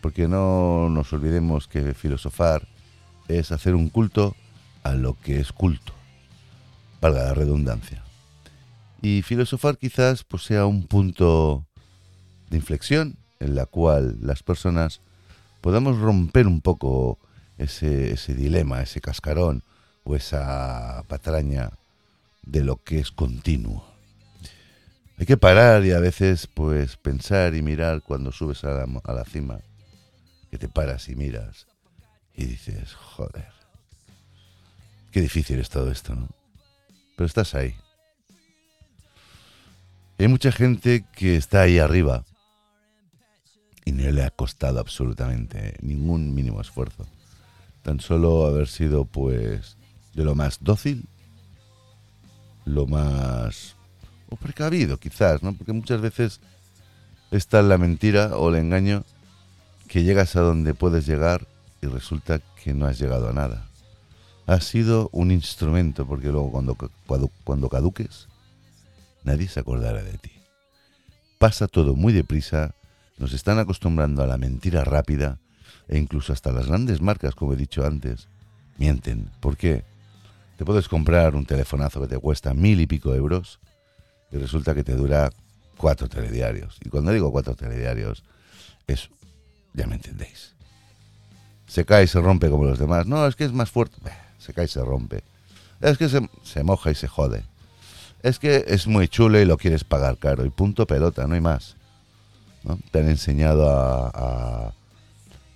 porque 0.00 0.28
no 0.28 0.88
nos 0.88 1.12
olvidemos 1.12 1.68
que 1.68 1.92
filosofar 1.92 2.66
es 3.26 3.52
hacer 3.52 3.74
un 3.74 3.90
culto 3.90 4.34
a 4.84 4.94
lo 4.94 5.14
que 5.20 5.40
es 5.40 5.52
culto, 5.52 5.92
valga 7.00 7.24
la 7.24 7.34
redundancia. 7.34 8.02
Y 9.02 9.22
filosofar 9.22 9.76
quizás 9.76 10.24
pues, 10.24 10.44
sea 10.44 10.66
un 10.66 10.86
punto 10.86 11.66
de 12.48 12.56
inflexión 12.56 13.18
en 13.40 13.54
la 13.54 13.66
cual 13.66 14.16
las 14.20 14.42
personas 14.42 15.00
podamos 15.60 15.98
romper 15.98 16.46
un 16.46 16.60
poco 16.60 17.18
ese, 17.56 18.12
ese 18.12 18.34
dilema, 18.34 18.82
ese 18.82 19.00
cascarón 19.00 19.62
o 20.04 20.16
esa 20.16 21.04
patraña 21.08 21.70
de 22.42 22.64
lo 22.64 22.76
que 22.76 22.98
es 22.98 23.10
continuo. 23.10 23.84
Hay 25.18 25.26
que 25.26 25.36
parar 25.36 25.84
y 25.84 25.92
a 25.92 25.98
veces 25.98 26.46
pues 26.46 26.96
pensar 26.96 27.54
y 27.54 27.62
mirar 27.62 28.02
cuando 28.02 28.30
subes 28.30 28.64
a 28.64 28.70
la, 28.70 29.00
a 29.04 29.12
la 29.12 29.24
cima, 29.24 29.60
que 30.50 30.58
te 30.58 30.68
paras 30.68 31.08
y 31.08 31.16
miras 31.16 31.66
y 32.34 32.44
dices, 32.44 32.94
joder, 32.94 33.52
qué 35.10 35.20
difícil 35.20 35.58
es 35.58 35.68
todo 35.68 35.90
esto, 35.90 36.14
¿no? 36.14 36.28
Pero 37.16 37.26
estás 37.26 37.54
ahí. 37.56 37.74
Hay 40.18 40.28
mucha 40.28 40.52
gente 40.52 41.04
que 41.16 41.36
está 41.36 41.62
ahí 41.62 41.80
arriba 41.80 42.24
y 43.88 43.92
no 43.92 44.10
le 44.10 44.22
ha 44.22 44.30
costado 44.30 44.80
absolutamente 44.80 45.78
ningún 45.80 46.34
mínimo 46.34 46.60
esfuerzo. 46.60 47.06
Tan 47.82 48.00
solo 48.00 48.44
haber 48.44 48.68
sido 48.68 49.06
pues 49.06 49.78
de 50.12 50.24
lo 50.24 50.34
más 50.34 50.58
dócil 50.60 51.08
lo 52.66 52.86
más 52.86 53.76
o 54.28 54.36
precavido 54.36 54.98
quizás, 54.98 55.42
¿no? 55.42 55.54
Porque 55.54 55.72
muchas 55.72 56.02
veces 56.02 56.40
está 57.30 57.62
la 57.62 57.78
mentira 57.78 58.36
o 58.36 58.50
el 58.50 58.56
engaño 58.56 59.04
que 59.88 60.02
llegas 60.02 60.36
a 60.36 60.42
donde 60.42 60.74
puedes 60.74 61.06
llegar 61.06 61.48
y 61.80 61.86
resulta 61.86 62.42
que 62.62 62.74
no 62.74 62.84
has 62.84 62.98
llegado 62.98 63.30
a 63.30 63.32
nada. 63.32 63.70
Has 64.46 64.64
sido 64.64 65.08
un 65.12 65.30
instrumento 65.30 66.06
porque 66.06 66.28
luego 66.28 66.52
cuando, 66.52 66.76
cuando, 67.06 67.30
cuando 67.42 67.70
caduques 67.70 68.28
nadie 69.24 69.48
se 69.48 69.60
acordará 69.60 70.02
de 70.02 70.18
ti. 70.18 70.32
Pasa 71.38 71.68
todo 71.68 71.96
muy 71.96 72.12
deprisa, 72.12 72.74
nos 73.18 73.32
están 73.32 73.58
acostumbrando 73.58 74.22
a 74.22 74.26
la 74.26 74.38
mentira 74.38 74.84
rápida 74.84 75.38
e 75.88 75.98
incluso 75.98 76.32
hasta 76.32 76.52
las 76.52 76.66
grandes 76.66 77.00
marcas, 77.00 77.34
como 77.34 77.54
he 77.54 77.56
dicho 77.56 77.84
antes, 77.84 78.28
mienten. 78.78 79.30
¿Por 79.40 79.56
qué? 79.56 79.84
Te 80.56 80.64
puedes 80.64 80.88
comprar 80.88 81.34
un 81.34 81.46
telefonazo 81.46 82.00
que 82.00 82.08
te 82.08 82.18
cuesta 82.18 82.54
mil 82.54 82.80
y 82.80 82.86
pico 82.86 83.14
euros 83.14 83.60
y 84.30 84.36
resulta 84.36 84.74
que 84.74 84.84
te 84.84 84.94
dura 84.94 85.30
cuatro 85.76 86.08
telediarios. 86.08 86.78
Y 86.84 86.88
cuando 86.88 87.12
digo 87.12 87.30
cuatro 87.32 87.54
telediarios, 87.54 88.24
es, 88.86 89.08
ya 89.72 89.86
me 89.86 89.94
entendéis. 89.94 90.54
Se 91.66 91.84
cae 91.84 92.04
y 92.04 92.06
se 92.06 92.20
rompe 92.20 92.50
como 92.50 92.64
los 92.64 92.78
demás. 92.78 93.06
No, 93.06 93.26
es 93.26 93.36
que 93.36 93.44
es 93.44 93.52
más 93.52 93.70
fuerte. 93.70 93.96
Se 94.38 94.52
cae 94.52 94.64
y 94.64 94.68
se 94.68 94.82
rompe. 94.82 95.22
Es 95.80 95.96
que 95.96 96.08
se, 96.08 96.62
moja 96.64 96.90
y 96.90 96.94
se 96.94 97.08
jode. 97.08 97.44
Es 98.22 98.38
que 98.38 98.64
es 98.66 98.86
muy 98.86 99.06
chulo 99.08 99.40
y 99.40 99.44
lo 99.44 99.58
quieres 99.58 99.84
pagar 99.84 100.18
caro. 100.18 100.44
Y 100.44 100.50
punto 100.50 100.86
pelota, 100.86 101.26
no 101.26 101.34
hay 101.34 101.40
más. 101.40 101.76
Te 102.90 103.00
han 103.00 103.08
enseñado 103.08 103.70
a, 103.70 104.10
a... 104.14 104.74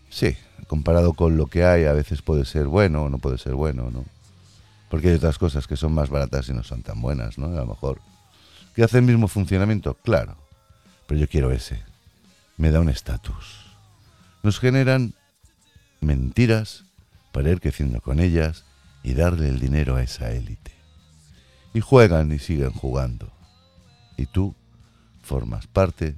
Sí, 0.09 0.37
comparado 0.67 1.13
con 1.13 1.37
lo 1.37 1.47
que 1.47 1.65
hay, 1.65 1.85
a 1.85 1.93
veces 1.93 2.23
puede 2.23 2.45
ser 2.45 2.67
bueno 2.67 3.03
o 3.03 3.11
no 3.11 3.19
puede 3.19 3.39
ser 3.39 3.55
bueno, 3.55 3.91
¿no? 3.91 4.05
Porque 4.89 5.09
hay 5.09 5.15
otras 5.15 5.39
cosas 5.39 5.67
que 5.67 5.77
son 5.77 5.93
más 5.93 6.11
baratas 6.11 6.49
y 6.49 6.53
no 6.53 6.63
son 6.63 6.83
tan 6.83 7.01
buenas, 7.01 7.39
¿no? 7.39 7.47
A 7.47 7.61
lo 7.61 7.67
mejor. 7.67 8.01
¿Que 8.75 8.83
hace 8.83 8.99
el 8.99 9.05
mismo 9.05 9.29
funcionamiento? 9.29 9.95
Claro. 9.95 10.37
Pero 11.07 11.21
yo 11.21 11.29
quiero 11.29 11.51
ese. 11.51 11.83
Me 12.57 12.71
da 12.71 12.81
un 12.81 12.89
estatus. 12.89 13.67
Nos 14.43 14.59
generan 14.59 15.15
mentiras 16.01 16.85
para 17.33 17.51
ir 17.51 17.61
creciendo 17.61 18.01
con 18.01 18.21
ellas 18.21 18.65
y 19.03 19.15
darle 19.15 19.49
el 19.49 19.61
dinero 19.61 19.97
a 19.97 20.03
esa 20.03 20.31
élite. 20.31 20.73
Y 21.75 21.81
juegan 21.81 22.33
y 22.33 22.39
siguen 22.39 22.73
jugando. 22.73 23.31
Y 24.17 24.27
tú 24.27 24.55
formas 25.23 25.67
parte 25.67 26.17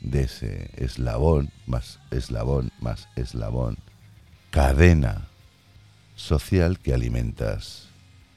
de 0.00 0.22
ese 0.22 0.70
eslabón, 0.76 1.50
más 1.66 1.98
eslabón, 2.10 2.70
más 2.80 3.08
eslabón, 3.16 3.78
cadena 4.50 5.28
social 6.16 6.78
que 6.78 6.94
alimentas 6.94 7.88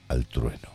al 0.07 0.25
trueno. 0.27 0.70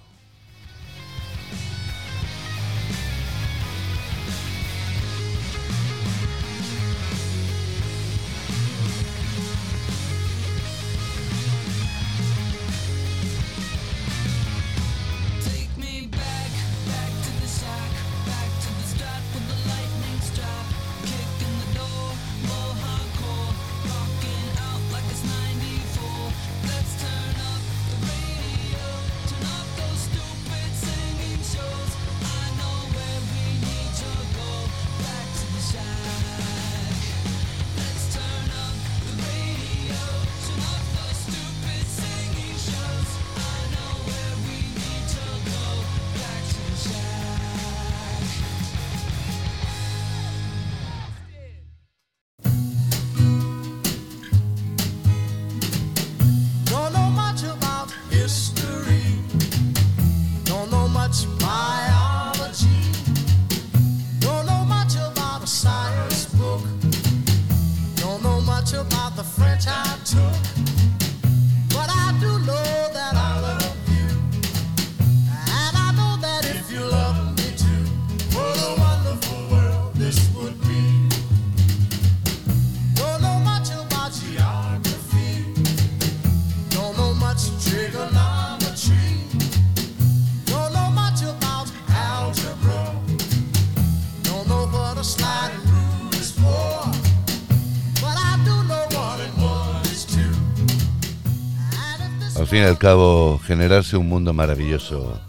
Fin 102.57 102.65
y 102.65 102.69
al 102.69 102.79
cabo, 102.79 103.39
generarse 103.39 103.99
un 103.99 104.09
mundo 104.09 104.33
maravilloso 104.33 105.21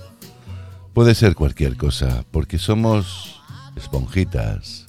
puede 0.94 1.14
ser 1.14 1.36
cualquier 1.36 1.76
cosa, 1.76 2.24
porque 2.32 2.58
somos 2.58 3.42
esponjitas 3.76 4.86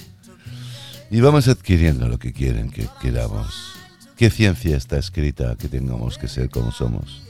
y 1.11 1.20
vamos 1.20 1.48
adquiriendo 1.48 2.07
lo 2.07 2.20
que 2.20 2.33
quieren 2.33 2.70
que 2.70 2.88
queramos. 3.01 3.72
¿Qué 4.16 4.31
ciencia 4.31 4.77
está 4.77 4.98
escrita 4.98 5.57
que 5.57 5.66
tengamos 5.68 6.16
que 6.16 6.29
ser 6.29 6.48
como 6.48 6.70
somos? 6.70 7.22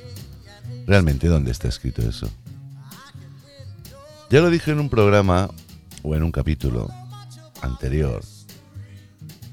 ¿Realmente 0.86 1.26
dónde 1.26 1.52
está 1.52 1.68
escrito 1.68 2.02
eso? 2.02 2.28
Ya 4.28 4.40
lo 4.42 4.50
dije 4.50 4.72
en 4.72 4.80
un 4.80 4.90
programa 4.90 5.48
o 6.02 6.16
en 6.16 6.22
un 6.22 6.32
capítulo 6.32 6.90
anterior. 7.62 8.22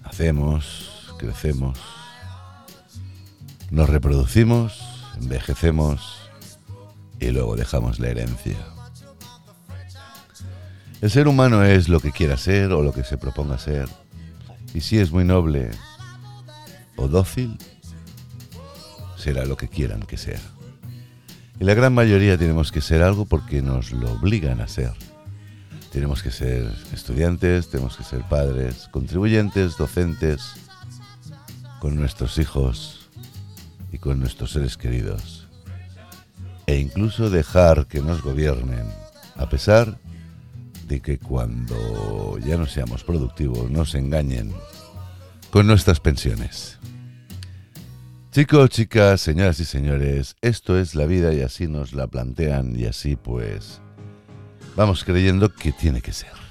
Hacemos, 0.04 1.14
crecemos, 1.18 1.80
nos 3.72 3.90
reproducimos, 3.90 4.95
envejecemos 5.18 6.30
y 7.20 7.30
luego 7.32 7.56
dejamos 7.56 8.00
la 8.00 8.10
herencia. 8.10 8.58
El 11.02 11.12
ser 11.12 11.28
humano 11.28 11.64
es 11.64 11.90
lo 11.90 12.00
que 12.00 12.12
quiera 12.12 12.38
ser 12.38 12.72
o 12.72 12.82
lo 12.82 12.94
que 12.94 13.04
se 13.04 13.18
proponga 13.18 13.58
ser. 13.58 13.88
Y 14.74 14.82
si 14.82 14.98
es 14.98 15.12
muy 15.12 15.24
noble 15.24 15.72
o 16.96 17.08
dócil, 17.08 17.58
será 19.18 19.46
lo 19.46 19.58
que 19.58 19.68
quieran 19.68 20.02
que 20.02 20.18
sea. 20.18 20.40
Y 21.60 21.64
la 21.64 21.74
gran 21.74 21.94
mayoría 21.94 22.38
tenemos 22.38 22.72
que 22.72 22.82
ser 22.82 23.02
algo 23.02 23.26
porque 23.26 23.62
nos 23.62 23.92
lo 23.92 24.12
obligan 24.12 24.62
a 24.62 24.68
ser. 24.68 24.94
Tenemos 25.92 26.22
que 26.22 26.32
ser 26.32 26.70
estudiantes, 26.92 27.70
tenemos 27.70 27.96
que 27.96 28.04
ser 28.04 28.22
padres, 28.24 28.90
contribuyentes, 28.92 29.78
docentes, 29.78 30.54
con 31.80 31.96
nuestros 31.96 32.38
hijos 32.38 32.95
y 33.92 33.98
con 33.98 34.20
nuestros 34.20 34.52
seres 34.52 34.78
queridos. 34.78 35.48
E 36.68 36.78
incluso 36.78 37.30
dejar 37.30 37.88
que 37.88 38.02
nos 38.02 38.22
gobiernen, 38.22 38.86
a 39.36 39.48
pesar 39.50 39.98
de 40.88 41.02
que 41.02 41.18
cuando 41.18 42.38
ya 42.40 42.58
no 42.58 42.66
seamos 42.66 43.04
productivos 43.04 43.70
nos 43.70 43.96
engañen 43.96 44.54
con 45.52 45.68
nuestras 45.68 46.00
pensiones. 46.00 46.78
Chicos, 48.32 48.70
chicas, 48.70 49.22
señoras 49.22 49.60
y 49.60 49.66
señores, 49.66 50.36
esto 50.42 50.78
es 50.78 50.94
la 50.94 51.06
vida 51.06 51.34
y 51.34 51.42
así 51.42 51.68
nos 51.68 51.94
la 51.94 52.08
plantean 52.08 52.78
y 52.78 52.86
así 52.86 53.16
pues 53.16 53.80
vamos 54.76 55.06
creyendo 55.06 55.54
que 55.54 55.72
tiene 55.72 56.02
que 56.02 56.12
ser. 56.12 56.45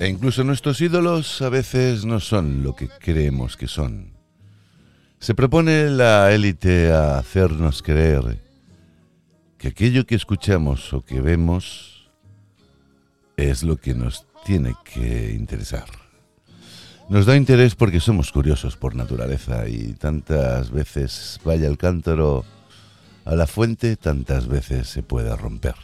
E 0.00 0.08
incluso 0.08 0.44
nuestros 0.44 0.80
ídolos 0.80 1.42
a 1.42 1.48
veces 1.48 2.04
no 2.04 2.20
son 2.20 2.62
lo 2.62 2.74
que 2.74 2.88
creemos 2.88 3.56
que 3.56 3.66
son. 3.66 4.12
Se 5.18 5.34
propone 5.34 5.90
la 5.90 6.32
élite 6.32 6.92
a 6.92 7.18
hacernos 7.18 7.82
creer 7.82 8.40
que 9.58 9.68
aquello 9.68 10.06
que 10.06 10.14
escuchamos 10.14 10.92
o 10.92 11.04
que 11.04 11.20
vemos 11.20 12.08
es 13.36 13.64
lo 13.64 13.76
que 13.76 13.94
nos 13.94 14.26
tiene 14.44 14.74
que 14.84 15.34
interesar. 15.34 15.86
Nos 17.08 17.26
da 17.26 17.36
interés 17.36 17.74
porque 17.74 18.00
somos 18.00 18.30
curiosos 18.30 18.76
por 18.76 18.94
naturaleza 18.94 19.68
y 19.68 19.94
tantas 19.94 20.70
veces 20.70 21.40
vaya 21.44 21.66
el 21.66 21.78
cántaro 21.78 22.44
a 23.28 23.36
la 23.36 23.46
fuente, 23.46 23.96
tantas 23.96 24.48
veces 24.48 24.88
se 24.88 25.02
puede 25.02 25.36
romper 25.36 25.74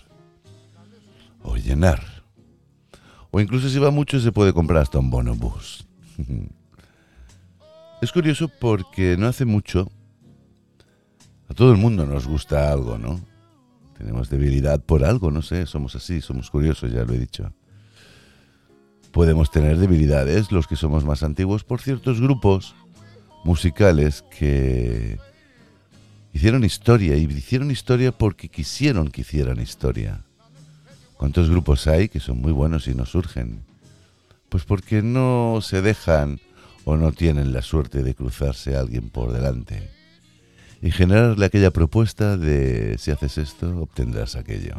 o 1.42 1.56
llenar 1.56 2.02
o 3.30 3.38
incluso 3.38 3.68
si 3.68 3.78
va 3.78 3.90
mucho 3.90 4.18
se 4.18 4.32
puede 4.32 4.54
comprar 4.54 4.80
hasta 4.80 4.98
un 4.98 5.10
bonobús. 5.10 5.86
es 8.00 8.12
curioso 8.12 8.48
porque 8.48 9.16
no 9.18 9.26
hace 9.26 9.44
mucho 9.44 9.90
a 11.50 11.52
todo 11.54 11.70
el 11.70 11.76
mundo 11.76 12.06
nos 12.06 12.26
gusta 12.26 12.72
algo, 12.72 12.96
¿no? 12.96 13.20
Tenemos 13.98 14.30
debilidad 14.30 14.80
por 14.80 15.04
algo, 15.04 15.30
no 15.30 15.42
sé, 15.42 15.66
somos 15.66 15.94
así, 15.96 16.22
somos 16.22 16.50
curiosos, 16.50 16.92
ya 16.92 17.04
lo 17.04 17.12
he 17.12 17.18
dicho. 17.18 17.52
Podemos 19.12 19.50
tener 19.50 19.76
debilidades 19.76 20.50
los 20.50 20.66
que 20.66 20.76
somos 20.76 21.04
más 21.04 21.22
antiguos 21.22 21.62
por 21.62 21.82
ciertos 21.82 22.22
grupos 22.22 22.74
musicales 23.44 24.24
que 24.30 25.18
hicieron 26.34 26.64
historia 26.64 27.16
y 27.16 27.24
hicieron 27.24 27.70
historia 27.70 28.12
porque 28.12 28.50
quisieron 28.50 29.08
que 29.08 29.22
hicieran 29.22 29.60
historia. 29.60 30.24
¿Cuántos 31.16 31.48
grupos 31.48 31.86
hay 31.86 32.10
que 32.10 32.20
son 32.20 32.42
muy 32.42 32.52
buenos 32.52 32.86
y 32.88 32.94
no 32.94 33.06
surgen? 33.06 33.64
Pues 34.50 34.64
porque 34.64 35.00
no 35.00 35.60
se 35.62 35.80
dejan 35.80 36.40
o 36.84 36.96
no 36.96 37.12
tienen 37.12 37.52
la 37.54 37.62
suerte 37.62 38.02
de 38.02 38.14
cruzarse 38.14 38.76
a 38.76 38.80
alguien 38.80 39.08
por 39.08 39.32
delante 39.32 39.90
y 40.82 40.90
generarle 40.90 41.46
aquella 41.46 41.70
propuesta 41.70 42.36
de 42.36 42.98
si 42.98 43.10
haces 43.10 43.38
esto 43.38 43.80
obtendrás 43.80 44.36
aquello. 44.36 44.74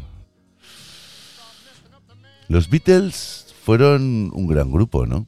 Los 2.48 2.70
Beatles 2.70 3.56
fueron 3.64 4.30
un 4.34 4.46
gran 4.46 4.72
grupo, 4.72 5.08
¿no? 5.08 5.26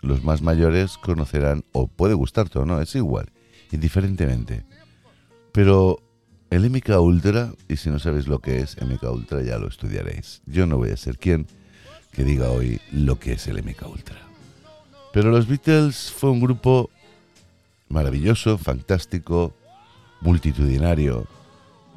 Los 0.00 0.24
más 0.24 0.42
mayores 0.42 0.98
conocerán, 0.98 1.64
o 1.72 1.86
puede 1.86 2.14
gustarte 2.14 2.58
o 2.58 2.66
no, 2.66 2.80
es 2.80 2.96
igual, 2.96 3.30
indiferentemente. 3.70 4.64
Pero 5.52 6.00
el 6.50 6.70
MK 6.70 7.00
Ultra, 7.00 7.52
y 7.68 7.76
si 7.76 7.90
no 7.90 7.98
sabéis 7.98 8.26
lo 8.26 8.38
que 8.38 8.60
es 8.60 8.76
MK 8.80 9.02
Ultra 9.04 9.42
ya 9.42 9.58
lo 9.58 9.68
estudiaréis. 9.68 10.42
Yo 10.46 10.66
no 10.66 10.78
voy 10.78 10.90
a 10.90 10.96
ser 10.96 11.18
quien 11.18 11.46
que 12.12 12.24
diga 12.24 12.50
hoy 12.50 12.80
lo 12.90 13.18
que 13.18 13.32
es 13.32 13.46
el 13.48 13.62
MK 13.62 13.86
Ultra. 13.88 14.16
Pero 15.12 15.30
los 15.30 15.46
Beatles 15.46 16.10
fue 16.10 16.30
un 16.30 16.40
grupo 16.40 16.90
maravilloso, 17.88 18.58
fantástico, 18.58 19.54
multitudinario, 20.20 21.26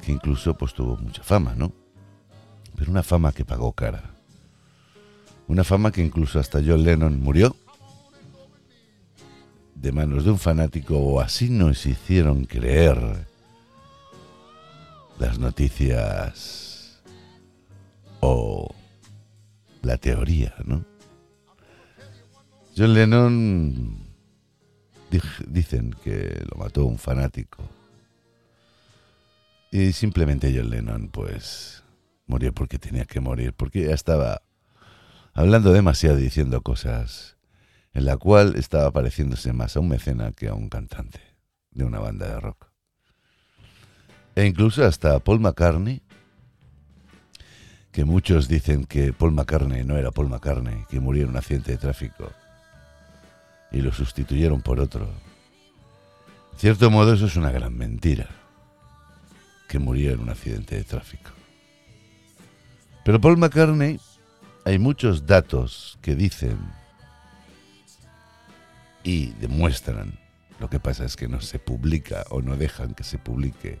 que 0.04 0.12
incluso 0.12 0.54
pues 0.54 0.74
tuvo 0.74 0.96
mucha 0.96 1.22
fama, 1.22 1.54
¿no? 1.56 1.72
Pero 2.76 2.90
una 2.90 3.02
fama 3.02 3.32
que 3.32 3.44
pagó 3.44 3.72
cara. 3.72 4.10
Una 5.48 5.64
fama 5.64 5.92
que 5.92 6.02
incluso 6.02 6.38
hasta 6.38 6.60
John 6.64 6.84
Lennon 6.84 7.20
murió 7.20 7.56
de 9.74 9.92
manos 9.92 10.24
de 10.24 10.30
un 10.30 10.38
fanático 10.38 10.96
o 10.96 11.20
así 11.20 11.50
nos 11.50 11.86
hicieron 11.86 12.44
creer 12.44 13.26
las 15.22 15.38
noticias 15.38 17.00
o 18.18 18.74
la 19.82 19.96
teoría, 19.96 20.52
¿no? 20.64 20.84
John 22.76 22.92
Lennon 22.92 23.98
dicen 25.46 25.94
que 26.02 26.44
lo 26.50 26.58
mató 26.58 26.86
un 26.86 26.98
fanático. 26.98 27.62
Y 29.70 29.92
simplemente 29.92 30.52
John 30.56 30.70
Lennon, 30.70 31.08
pues, 31.08 31.84
murió 32.26 32.52
porque 32.52 32.80
tenía 32.80 33.04
que 33.04 33.20
morir, 33.20 33.52
porque 33.52 33.86
ya 33.86 33.94
estaba 33.94 34.42
hablando 35.34 35.72
demasiado 35.72 36.18
y 36.18 36.22
diciendo 36.22 36.62
cosas 36.62 37.36
en 37.94 38.06
la 38.06 38.16
cual 38.16 38.56
estaba 38.56 38.90
pareciéndose 38.90 39.52
más 39.52 39.76
a 39.76 39.80
un 39.80 39.88
mecena 39.88 40.32
que 40.32 40.48
a 40.48 40.54
un 40.54 40.68
cantante 40.68 41.20
de 41.70 41.84
una 41.84 42.00
banda 42.00 42.26
de 42.26 42.40
rock. 42.40 42.71
E 44.34 44.46
incluso 44.46 44.84
hasta 44.84 45.18
Paul 45.18 45.40
McCartney, 45.40 46.00
que 47.90 48.04
muchos 48.04 48.48
dicen 48.48 48.84
que 48.86 49.12
Paul 49.12 49.32
McCartney 49.32 49.84
no 49.84 49.98
era 49.98 50.10
Paul 50.10 50.30
McCartney, 50.30 50.86
que 50.88 51.00
murió 51.00 51.24
en 51.24 51.30
un 51.30 51.36
accidente 51.36 51.72
de 51.72 51.78
tráfico 51.78 52.32
y 53.70 53.82
lo 53.82 53.92
sustituyeron 53.92 54.62
por 54.62 54.80
otro. 54.80 55.10
En 56.52 56.58
cierto 56.58 56.90
modo 56.90 57.12
eso 57.12 57.26
es 57.26 57.36
una 57.36 57.50
gran 57.50 57.76
mentira, 57.76 58.28
que 59.68 59.78
murió 59.78 60.12
en 60.12 60.20
un 60.20 60.30
accidente 60.30 60.76
de 60.76 60.84
tráfico. 60.84 61.30
Pero 63.04 63.20
Paul 63.20 63.36
McCartney, 63.36 64.00
hay 64.64 64.78
muchos 64.78 65.26
datos 65.26 65.98
que 66.00 66.14
dicen 66.14 66.58
y 69.02 69.32
demuestran, 69.32 70.18
lo 70.58 70.70
que 70.70 70.80
pasa 70.80 71.04
es 71.04 71.16
que 71.16 71.28
no 71.28 71.40
se 71.40 71.58
publica 71.58 72.24
o 72.30 72.40
no 72.40 72.56
dejan 72.56 72.94
que 72.94 73.04
se 73.04 73.18
publique 73.18 73.80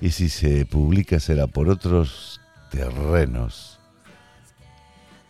y 0.00 0.10
si 0.10 0.28
se 0.28 0.66
publica 0.66 1.20
será 1.20 1.46
por 1.46 1.68
otros 1.68 2.40
terrenos 2.70 3.80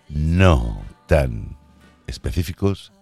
no 0.08 0.82
tan 1.06 1.56
específicos 2.06 2.92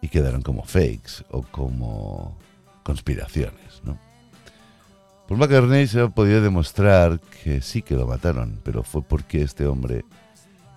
y 0.00 0.08
quedarán 0.08 0.42
como 0.42 0.64
fakes 0.64 1.24
o 1.30 1.42
como 1.42 2.36
conspiraciones, 2.82 3.80
¿no? 3.84 3.98
Paul 5.26 5.40
McCartney 5.40 5.86
se 5.86 6.00
ha 6.00 6.08
podido 6.08 6.42
demostrar 6.42 7.18
que 7.42 7.62
sí 7.62 7.80
que 7.80 7.94
lo 7.94 8.06
mataron, 8.06 8.60
pero 8.62 8.82
fue 8.82 9.02
porque 9.02 9.42
este 9.42 9.66
hombre 9.66 10.04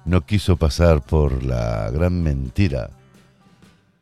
no 0.05 0.25
quiso 0.25 0.55
pasar 0.55 1.01
por 1.01 1.43
la 1.43 1.91
gran 1.91 2.23
mentira 2.23 2.91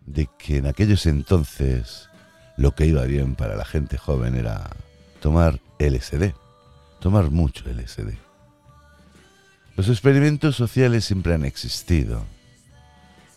de 0.05 0.29
que 0.37 0.57
en 0.57 0.67
aquellos 0.67 1.07
entonces 1.07 2.09
lo 2.57 2.75
que 2.75 2.85
iba 2.85 3.03
bien 3.05 3.33
para 3.33 3.55
la 3.55 3.65
gente 3.65 3.97
joven 3.97 4.35
era 4.35 4.69
tomar 5.19 5.59
LSD, 5.79 6.33
tomar 6.99 7.31
mucho 7.31 7.65
LSD. 7.69 8.13
Los 9.75 9.89
experimentos 9.89 10.55
sociales 10.55 11.03
siempre 11.03 11.33
han 11.33 11.43
existido. 11.43 12.23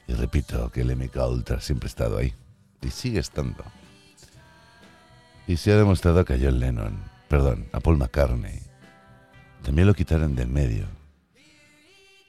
Y 0.07 0.14
repito 0.14 0.70
que 0.70 0.82
el 0.82 0.97
MK 0.97 1.16
Ultra 1.28 1.61
siempre 1.61 1.86
ha 1.86 1.91
estado 1.91 2.18
ahí. 2.18 2.32
Y 2.80 2.91
sigue 2.91 3.18
estando. 3.18 3.64
Y 5.47 5.57
se 5.57 5.72
ha 5.72 5.76
demostrado 5.76 6.24
que 6.24 6.34
a 6.34 6.39
John 6.41 6.61
Lennon, 6.61 6.99
perdón, 7.28 7.68
a 7.72 7.80
Paul 7.80 7.97
McCartney, 7.97 8.61
también 9.62 9.89
lo 9.89 9.95
quitaron 9.95 10.36
de 10.36 10.43
en 10.43 10.53
medio. 10.53 10.86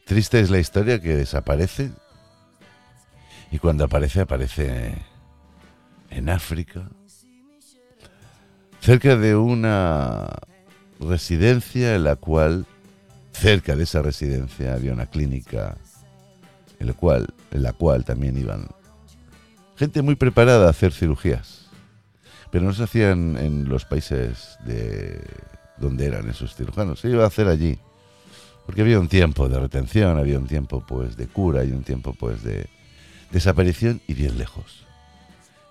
Triste 0.05 0.39
es 0.39 0.49
la 0.49 0.57
historia 0.57 0.99
que 0.99 1.15
desaparece. 1.15 1.91
Y 3.51 3.59
cuando 3.59 3.83
aparece, 3.83 4.21
aparece 4.21 4.95
en 6.09 6.29
África, 6.29 6.89
cerca 8.81 9.15
de 9.15 9.35
una 9.35 10.27
residencia 10.99 11.95
en 11.95 12.03
la 12.03 12.15
cual, 12.15 12.65
cerca 13.31 13.75
de 13.75 13.83
esa 13.83 14.01
residencia 14.01 14.73
había 14.73 14.93
una 14.93 15.05
clínica 15.05 15.77
en 16.79 16.87
la 16.87 16.93
cual, 16.93 17.33
en 17.51 17.63
la 17.63 17.73
cual 17.73 18.05
también 18.05 18.37
iban 18.37 18.67
gente 19.79 20.01
muy 20.01 20.15
preparada 20.15 20.67
a 20.67 20.71
hacer 20.71 20.91
cirugías, 20.91 21.67
pero 22.51 22.65
no 22.65 22.73
se 22.73 22.83
hacían 22.83 23.37
en 23.37 23.69
los 23.69 23.85
países 23.85 24.57
de 24.65 25.21
donde 25.77 26.05
eran 26.05 26.29
esos 26.29 26.53
cirujanos, 26.53 26.99
se 26.99 27.09
iba 27.09 27.23
a 27.23 27.27
hacer 27.27 27.47
allí, 27.47 27.79
porque 28.65 28.81
había 28.81 28.99
un 28.99 29.07
tiempo 29.07 29.47
de 29.47 29.57
retención, 29.57 30.17
había 30.17 30.37
un 30.37 30.47
tiempo 30.47 30.83
pues 30.85 31.15
de 31.15 31.27
cura 31.27 31.63
y 31.63 31.71
un 31.71 31.83
tiempo 31.83 32.13
pues 32.13 32.43
de 32.43 32.67
desaparición 33.31 34.01
y 34.05 34.15
bien 34.15 34.37
lejos. 34.37 34.85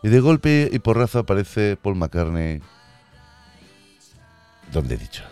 Y 0.03 0.09
de 0.09 0.21
golpe 0.21 0.71
y 0.73 0.79
porrazo 0.79 1.19
aparece 1.19 1.77
Paul 1.77 1.97
McCartney, 1.97 2.63
donde 4.73 4.95
he 4.95 4.99
dicho, 4.99 5.25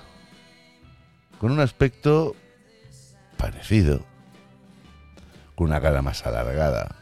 con 1.39 1.53
un 1.53 1.61
aspecto 1.61 2.35
parecido, 3.37 4.05
con 5.55 5.69
una 5.69 5.81
cara 5.81 6.03
más 6.03 6.25
alargada, 6.27 6.97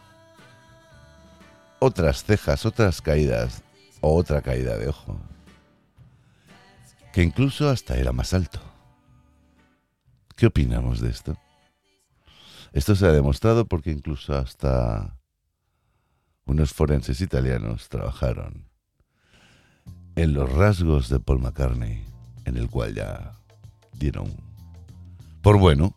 otras 1.78 2.24
cejas, 2.24 2.64
otras 2.66 3.02
caídas 3.02 3.62
o 4.00 4.14
otra 4.14 4.42
caída 4.42 4.76
de 4.76 4.88
ojo, 4.88 5.18
que 7.12 7.22
incluso 7.22 7.68
hasta 7.68 7.96
era 7.96 8.12
más 8.12 8.34
alto. 8.34 8.60
¿Qué 10.36 10.46
opinamos 10.46 11.00
de 11.00 11.10
esto? 11.10 11.36
Esto 12.72 12.96
se 12.96 13.06
ha 13.06 13.12
demostrado 13.12 13.66
porque 13.66 13.92
incluso 13.92 14.36
hasta 14.36 15.16
unos 16.44 16.72
forenses 16.72 17.20
italianos 17.20 17.88
trabajaron 17.88 18.68
en 20.16 20.34
los 20.34 20.52
rasgos 20.52 21.08
de 21.08 21.20
Paul 21.20 21.40
McCartney, 21.40 22.04
en 22.44 22.56
el 22.56 22.68
cual 22.68 22.94
ya 22.94 23.32
dieron 23.98 24.26
por 25.42 25.58
bueno 25.58 25.94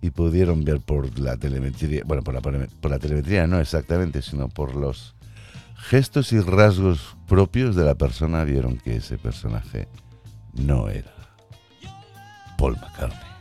y 0.00 0.10
pudieron 0.10 0.64
ver 0.64 0.80
por 0.80 1.18
la 1.18 1.36
telemetría, 1.36 2.02
bueno, 2.04 2.22
por 2.22 2.34
la, 2.34 2.40
por 2.40 2.90
la 2.90 2.98
telemetría 2.98 3.46
no 3.46 3.60
exactamente, 3.60 4.22
sino 4.22 4.48
por 4.48 4.74
los 4.74 5.14
gestos 5.76 6.32
y 6.32 6.40
rasgos 6.40 7.16
propios 7.26 7.76
de 7.76 7.84
la 7.84 7.94
persona, 7.94 8.44
vieron 8.44 8.78
que 8.78 8.96
ese 8.96 9.18
personaje 9.18 9.88
no 10.52 10.88
era 10.88 11.12
Paul 12.56 12.76
McCartney. 12.76 13.35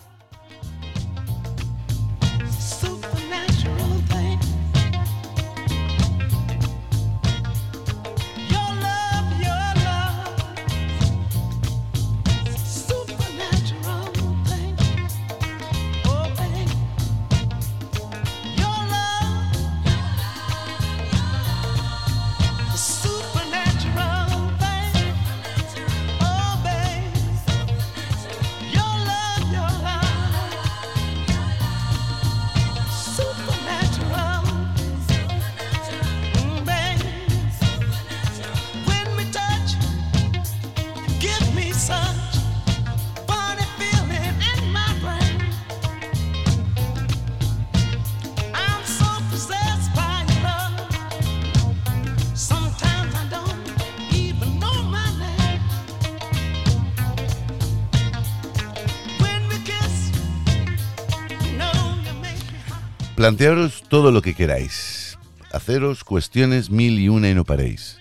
Plantearos 63.16 63.84
todo 63.88 64.11
lo 64.11 64.22
que 64.22 64.36
queráis. 64.36 65.18
Haceros 65.53 66.03
cuestiones 66.03 66.70
mil 66.70 66.99
y 66.99 67.07
una 67.07 67.30
y 67.30 67.34
no 67.34 67.45
paréis. 67.45 67.97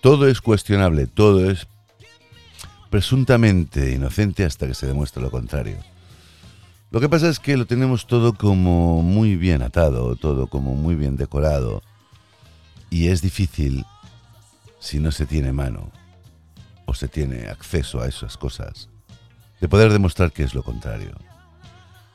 Todo 0.00 0.28
es 0.28 0.40
cuestionable, 0.40 1.08
todo 1.08 1.50
es 1.50 1.66
presuntamente 2.88 3.92
inocente 3.92 4.44
hasta 4.44 4.68
que 4.68 4.74
se 4.74 4.86
demuestre 4.86 5.20
lo 5.20 5.32
contrario. 5.32 5.76
Lo 6.92 7.00
que 7.00 7.08
pasa 7.08 7.28
es 7.28 7.40
que 7.40 7.56
lo 7.56 7.66
tenemos 7.66 8.06
todo 8.06 8.34
como 8.34 9.02
muy 9.02 9.34
bien 9.34 9.60
atado, 9.60 10.14
todo 10.14 10.46
como 10.46 10.76
muy 10.76 10.94
bien 10.94 11.16
decorado. 11.16 11.82
Y 12.90 13.08
es 13.08 13.22
difícil 13.22 13.84
si 14.78 15.00
no 15.00 15.10
se 15.10 15.26
tiene 15.26 15.52
mano 15.52 15.90
o 16.86 16.94
se 16.94 17.08
tiene 17.08 17.48
acceso 17.48 18.00
a 18.00 18.06
esas 18.06 18.36
cosas, 18.36 18.88
de 19.60 19.68
poder 19.68 19.92
demostrar 19.92 20.30
que 20.30 20.44
es 20.44 20.54
lo 20.54 20.62
contrario. 20.62 21.16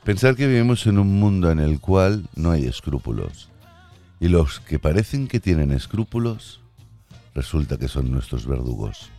Pensar 0.06 0.36
que 0.36 0.46
vivimos 0.46 0.86
en 0.86 1.00
un 1.00 1.18
mundo 1.18 1.50
en 1.50 1.58
el 1.58 1.80
cual 1.80 2.28
no 2.36 2.52
hay 2.52 2.64
escrúpulos. 2.64 3.50
Y 4.20 4.28
los 4.28 4.60
que 4.60 4.78
parecen 4.78 5.26
que 5.26 5.40
tienen 5.40 5.72
escrúpulos, 5.72 6.60
resulta 7.34 7.76
que 7.76 7.88
son 7.88 8.12
nuestros 8.12 8.46
verdugos, 8.46 9.10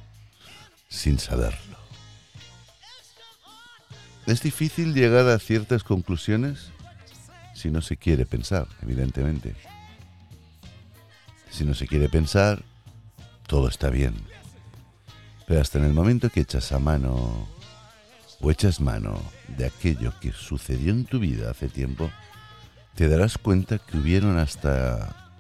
sin 0.88 1.20
saberlo. 1.20 1.78
Es 4.28 4.42
difícil 4.42 4.94
llegar 4.94 5.28
a 5.28 5.40
ciertas 5.40 5.84
conclusiones 5.84 6.70
si 7.54 7.70
no 7.70 7.82
se 7.82 7.98
quiere 7.98 8.26
pensar, 8.26 8.70
evidentemente. 8.82 9.56
Si 11.50 11.66
no 11.66 11.74
se 11.74 11.86
quiere 11.86 12.08
pensar, 12.08 12.64
todo 13.46 13.68
está 13.68 13.90
bien. 13.90 14.16
Pero 15.48 15.60
hasta 15.60 15.80
en 15.80 15.84
el 15.84 15.94
momento 15.94 16.30
que 16.30 16.40
echas 16.40 16.72
a 16.72 16.80
mano 16.80 17.57
o 18.42 18.52
echas 18.52 18.80
mano 18.80 19.20
de 19.48 19.66
aquello 19.66 20.14
que 20.20 20.32
sucedió 20.32 20.92
en 20.92 21.06
tu 21.06 21.20
vida 21.20 21.52
hace 21.52 21.70
tiempo, 21.70 22.10
te 22.96 23.08
darás 23.08 23.38
cuenta 23.38 23.78
que 23.80 23.98
hubieron 23.98 24.38
hasta 24.38 25.32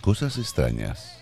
cosas 0.00 0.38
extrañas. 0.38 1.18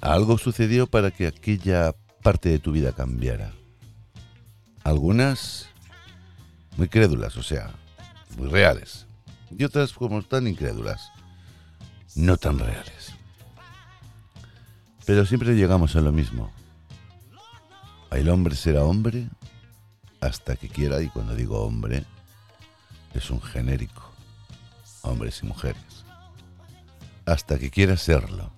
Algo 0.00 0.38
sucedió 0.38 0.86
para 0.86 1.10
que 1.10 1.26
aquella 1.26 1.94
parte 2.22 2.48
de 2.48 2.58
tu 2.58 2.72
vida 2.72 2.92
cambiara. 2.92 3.52
Algunas 4.84 5.68
muy 6.76 6.88
crédulas, 6.88 7.36
o 7.36 7.42
sea, 7.42 7.70
muy 8.36 8.48
reales. 8.48 9.06
Y 9.56 9.64
otras 9.64 9.92
como 9.92 10.22
tan 10.22 10.46
incrédulas, 10.46 11.10
no 12.14 12.36
tan 12.36 12.58
reales. 12.58 13.14
Pero 15.04 15.24
siempre 15.24 15.54
llegamos 15.54 15.96
a 15.96 16.00
lo 16.00 16.12
mismo. 16.12 16.50
El 18.10 18.28
hombre 18.28 18.56
será 18.56 18.84
hombre 18.84 19.28
hasta 20.20 20.56
que 20.56 20.68
quiera, 20.68 21.02
y 21.02 21.08
cuando 21.08 21.34
digo 21.34 21.62
hombre, 21.62 22.04
es 23.14 23.30
un 23.30 23.40
genérico, 23.42 24.10
hombres 25.02 25.40
y 25.42 25.46
mujeres, 25.46 26.04
hasta 27.24 27.58
que 27.58 27.70
quiera 27.70 27.96
serlo, 27.96 28.50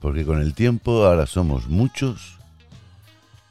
porque 0.00 0.24
con 0.24 0.40
el 0.40 0.54
tiempo 0.54 1.04
ahora 1.04 1.26
somos 1.26 1.68
muchos, 1.68 2.38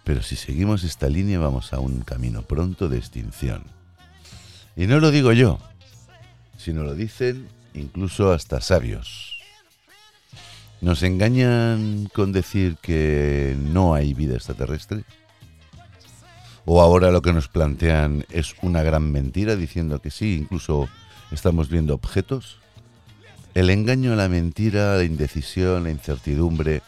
pero 0.03 0.21
si 0.21 0.35
seguimos 0.35 0.83
esta 0.83 1.07
línea 1.07 1.39
vamos 1.39 1.73
a 1.73 1.79
un 1.79 2.01
camino 2.01 2.41
pronto 2.41 2.89
de 2.89 2.97
extinción. 2.97 3.63
Y 4.75 4.87
no 4.87 4.99
lo 4.99 5.11
digo 5.11 5.31
yo, 5.31 5.59
sino 6.57 6.83
lo 6.83 6.95
dicen 6.95 7.47
incluso 7.73 8.31
hasta 8.31 8.61
sabios. 8.61 9.40
¿Nos 10.81 11.03
engañan 11.03 12.09
con 12.11 12.31
decir 12.31 12.75
que 12.81 13.55
no 13.59 13.93
hay 13.93 14.15
vida 14.15 14.33
extraterrestre? 14.33 15.03
¿O 16.65 16.81
ahora 16.81 17.11
lo 17.11 17.21
que 17.21 17.33
nos 17.33 17.47
plantean 17.47 18.25
es 18.31 18.55
una 18.63 18.81
gran 18.81 19.11
mentira 19.11 19.55
diciendo 19.55 20.01
que 20.01 20.09
sí, 20.09 20.35
incluso 20.35 20.89
estamos 21.31 21.69
viendo 21.69 21.93
objetos? 21.93 22.57
El 23.53 23.69
engaño, 23.69 24.15
la 24.15 24.27
mentira, 24.27 24.95
la 24.95 25.03
indecisión, 25.03 25.83
la 25.83 25.91
incertidumbre 25.91 26.81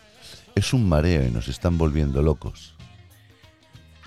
es 0.56 0.74
un 0.74 0.90
mareo 0.90 1.28
y 1.28 1.32
nos 1.32 1.48
están 1.48 1.78
volviendo 1.78 2.24
locos. 2.24 2.74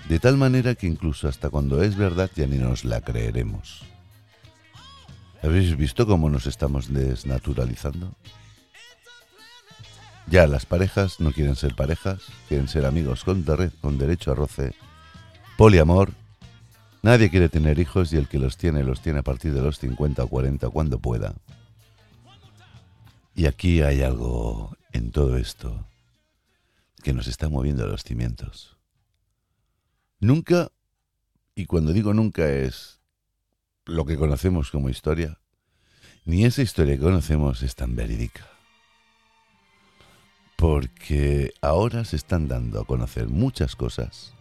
De 0.09 0.19
tal 0.19 0.35
manera 0.35 0.75
que 0.75 0.87
incluso 0.87 1.29
hasta 1.29 1.49
cuando 1.49 1.81
es 1.81 1.95
verdad 1.95 2.29
ya 2.35 2.45
ni 2.45 2.57
nos 2.57 2.83
la 2.83 2.99
creeremos. 2.99 3.83
¿Habéis 5.41 5.77
visto 5.77 6.05
cómo 6.05 6.29
nos 6.29 6.45
estamos 6.45 6.91
desnaturalizando? 6.91 8.13
Ya 10.29 10.45
las 10.45 10.65
parejas 10.65 11.21
no 11.21 11.31
quieren 11.31 11.55
ser 11.55 11.73
parejas, 11.73 12.21
quieren 12.49 12.67
ser 12.67 12.85
amigos 12.85 13.23
con, 13.23 13.45
derecho 13.97 14.33
a 14.33 14.35
roce, 14.35 14.73
poliamor. 15.57 16.11
Nadie 17.01 17.29
quiere 17.29 17.47
tener 17.47 17.79
hijos 17.79 18.11
y 18.11 18.17
el 18.17 18.27
que 18.27 18.37
los 18.37 18.57
tiene 18.57 18.83
los 18.83 19.01
tiene 19.01 19.19
a 19.19 19.23
partir 19.23 19.53
de 19.53 19.61
los 19.61 19.79
50 19.79 20.25
o 20.25 20.27
40 20.27 20.69
cuando 20.69 20.99
pueda. 20.99 21.33
Y 23.35 23.45
aquí 23.45 23.81
hay 23.81 24.01
algo 24.01 24.75
en 24.91 25.11
todo 25.11 25.37
esto 25.37 25.87
que 27.03 27.13
nos 27.13 27.27
está 27.27 27.47
moviendo 27.47 27.87
los 27.87 28.03
cimientos. 28.03 28.75
Nunca, 30.19 30.71
y 31.55 31.67
cuando 31.67 31.93
digo 31.93 32.13
nunca 32.13 32.49
es 32.49 32.99
lo 33.85 34.03
que 34.03 34.17
conocemos 34.17 34.71
como 34.71 34.89
historia, 34.89 35.39
ni 36.25 36.43
esa 36.43 36.63
historia 36.63 36.95
que 36.95 37.03
conocemos 37.03 37.63
es 37.63 37.75
tan 37.75 37.95
verídica 37.95 38.56
porque 40.57 41.53
ahora 41.61 42.03
se 42.03 42.15
están 42.15 42.47
dando 42.47 42.81
a 42.81 42.85
conocer 42.85 43.29
muchas 43.29 43.75
cosas 43.75 44.33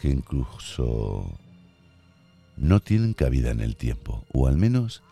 que 0.00 0.08
incluso 0.08 1.38
no 2.56 2.80
tienen 2.80 3.12
cabida 3.12 3.50
en 3.50 3.60
el 3.60 3.76
tiempo, 3.76 4.24
o 4.32 4.48
al 4.48 4.56
menos 4.56 5.02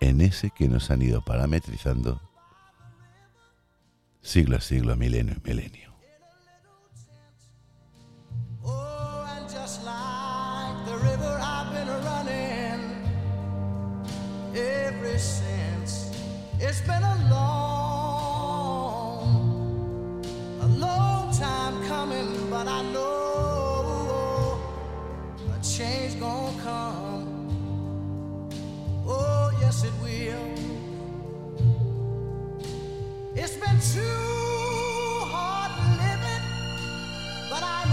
en 0.00 0.20
ese 0.20 0.50
que 0.50 0.68
nos 0.68 0.90
han 0.90 1.02
ido 1.02 1.22
parametrizando 1.22 2.20
siglo 4.20 4.56
a 4.58 4.60
siglo, 4.60 4.96
milenio 4.96 5.34
a 5.34 5.46
milenio. 5.46 5.94
but 16.86 17.63
but 37.50 37.62
I 37.62 37.84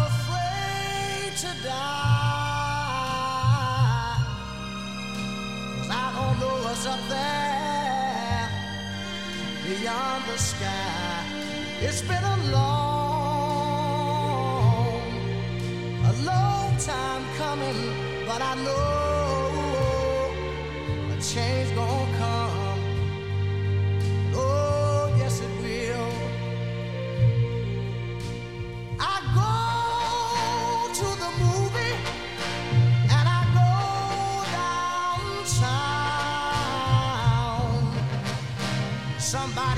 know 6.40 6.56
what's 6.64 6.86
up 6.86 7.00
there 7.10 8.50
beyond 9.66 10.24
the 10.26 10.38
sky. 10.38 11.26
It's 11.82 12.02
been 12.04 12.24
a 12.24 12.38
long, 12.52 13.02
long 16.26 16.78
time 16.78 17.24
coming, 17.38 17.80
but 18.28 18.42
I 18.42 18.56
know 18.64 19.52
a 21.12 21.22
change 21.22 21.74
gonna 21.76 22.18
come. 22.18 22.21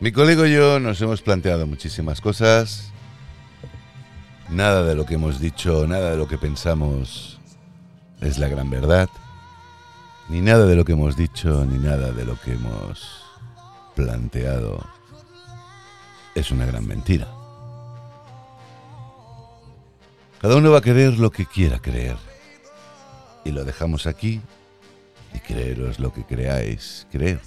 Mi 0.00 0.12
colega 0.12 0.46
y 0.46 0.52
yo 0.52 0.78
nos 0.78 1.00
hemos 1.02 1.22
planteado 1.22 1.66
muchísimas 1.66 2.20
cosas. 2.20 2.92
Nada 4.48 4.84
de 4.84 4.94
lo 4.94 5.04
que 5.04 5.14
hemos 5.14 5.40
dicho, 5.40 5.86
nada 5.86 6.12
de 6.12 6.16
lo 6.16 6.28
que 6.28 6.38
pensamos 6.38 7.40
es 8.20 8.38
la 8.38 8.48
gran 8.48 8.70
verdad. 8.70 9.08
Ni 10.28 10.40
nada 10.40 10.66
de 10.66 10.76
lo 10.76 10.84
que 10.84 10.92
hemos 10.92 11.16
dicho, 11.16 11.66
ni 11.66 11.78
nada 11.78 12.12
de 12.12 12.24
lo 12.24 12.40
que 12.40 12.52
hemos 12.52 13.22
planteado 13.96 14.86
es 16.34 16.50
una 16.50 16.64
gran 16.64 16.86
mentira. 16.86 17.37
Cada 20.40 20.56
uno 20.56 20.70
va 20.70 20.78
a 20.78 20.82
creer 20.82 21.18
lo 21.18 21.30
que 21.30 21.46
quiera 21.46 21.80
creer. 21.80 22.16
Y 23.44 23.50
lo 23.50 23.64
dejamos 23.64 24.06
aquí 24.06 24.40
y 25.34 25.38
creeros 25.40 25.98
lo 25.98 26.12
que 26.12 26.24
creáis 26.24 27.06
creer. 27.10 27.40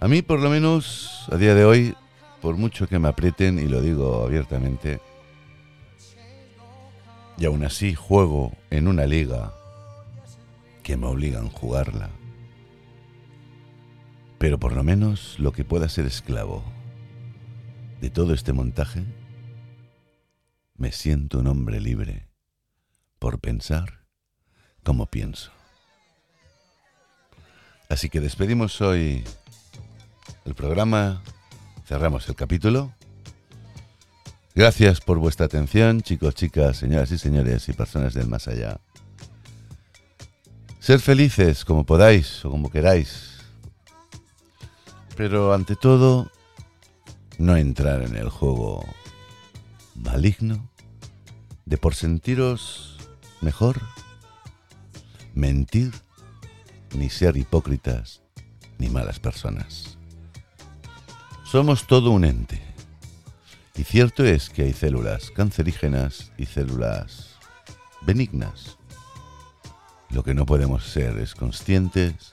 A 0.00 0.08
mí, 0.08 0.22
por 0.22 0.40
lo 0.40 0.50
menos, 0.50 1.26
a 1.30 1.36
día 1.36 1.54
de 1.54 1.64
hoy, 1.64 1.94
por 2.40 2.56
mucho 2.56 2.86
que 2.86 2.98
me 2.98 3.08
aprieten, 3.08 3.58
y 3.58 3.66
lo 3.66 3.80
digo 3.80 4.24
abiertamente, 4.24 5.00
y 7.38 7.44
aún 7.44 7.64
así 7.64 7.94
juego 7.94 8.52
en 8.70 8.88
una 8.88 9.06
liga 9.06 9.52
que 10.82 10.96
me 10.96 11.06
obligan 11.06 11.46
a 11.46 11.50
jugarla. 11.50 12.10
Pero 14.38 14.58
por 14.58 14.72
lo 14.72 14.84
menos 14.84 15.38
lo 15.38 15.52
que 15.52 15.64
pueda 15.64 15.88
ser 15.88 16.06
esclavo 16.06 16.62
de 18.00 18.10
todo 18.10 18.34
este 18.34 18.52
montaje, 18.52 19.04
me 20.78 20.92
siento 20.92 21.38
un 21.38 21.46
hombre 21.46 21.80
libre 21.80 22.28
por 23.18 23.40
pensar 23.40 24.04
como 24.84 25.06
pienso. 25.06 25.50
Así 27.88 28.10
que 28.10 28.20
despedimos 28.20 28.80
hoy 28.80 29.24
el 30.44 30.54
programa, 30.54 31.22
cerramos 31.86 32.28
el 32.28 32.34
capítulo. 32.34 32.92
Gracias 34.54 35.00
por 35.00 35.18
vuestra 35.18 35.46
atención, 35.46 36.00
chicos, 36.02 36.34
chicas, 36.34 36.78
señoras 36.78 37.10
y 37.10 37.18
señores 37.18 37.68
y 37.68 37.72
personas 37.72 38.14
del 38.14 38.26
más 38.28 38.48
allá. 38.48 38.80
Ser 40.80 41.00
felices 41.00 41.64
como 41.64 41.84
podáis 41.84 42.44
o 42.44 42.50
como 42.50 42.70
queráis. 42.70 43.38
Pero 45.16 45.52
ante 45.52 45.74
todo, 45.76 46.30
no 47.38 47.56
entrar 47.56 48.02
en 48.02 48.16
el 48.16 48.28
juego 48.28 48.84
maligno 49.96 50.70
de 51.64 51.78
por 51.78 51.94
sentiros 51.94 52.96
mejor 53.40 53.80
mentir, 55.34 55.92
ni 56.94 57.10
ser 57.10 57.36
hipócritas, 57.36 58.22
ni 58.78 58.88
malas 58.88 59.20
personas. 59.20 59.98
Somos 61.44 61.86
todo 61.86 62.10
un 62.10 62.24
ente. 62.24 62.62
Y 63.76 63.84
cierto 63.84 64.24
es 64.24 64.48
que 64.48 64.62
hay 64.62 64.72
células 64.72 65.30
cancerígenas 65.30 66.32
y 66.38 66.46
células 66.46 67.36
benignas. 68.02 68.78
Lo 70.08 70.22
que 70.22 70.34
no 70.34 70.46
podemos 70.46 70.84
ser 70.84 71.18
es 71.18 71.34
conscientes, 71.34 72.32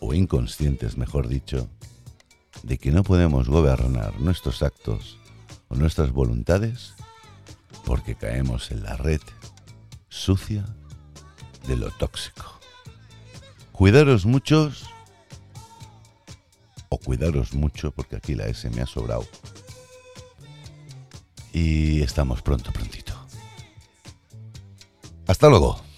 o 0.00 0.14
inconscientes 0.14 0.96
mejor 0.96 1.28
dicho, 1.28 1.68
de 2.62 2.78
que 2.78 2.90
no 2.90 3.02
podemos 3.02 3.48
gobernar 3.48 4.18
nuestros 4.20 4.62
actos 4.62 5.19
nuestras 5.78 6.12
voluntades 6.12 6.94
porque 7.84 8.14
caemos 8.14 8.70
en 8.70 8.82
la 8.82 8.96
red 8.96 9.20
sucia 10.08 10.64
de 11.66 11.76
lo 11.76 11.90
tóxico. 11.90 12.58
Cuidaros 13.72 14.26
muchos 14.26 14.84
o 16.88 16.98
cuidaros 16.98 17.54
mucho 17.54 17.92
porque 17.92 18.16
aquí 18.16 18.34
la 18.34 18.46
S 18.46 18.68
me 18.70 18.82
ha 18.82 18.86
sobrado. 18.86 19.26
Y 21.52 22.02
estamos 22.02 22.42
pronto, 22.42 22.72
prontito. 22.72 23.14
Hasta 25.26 25.48
luego. 25.48 25.89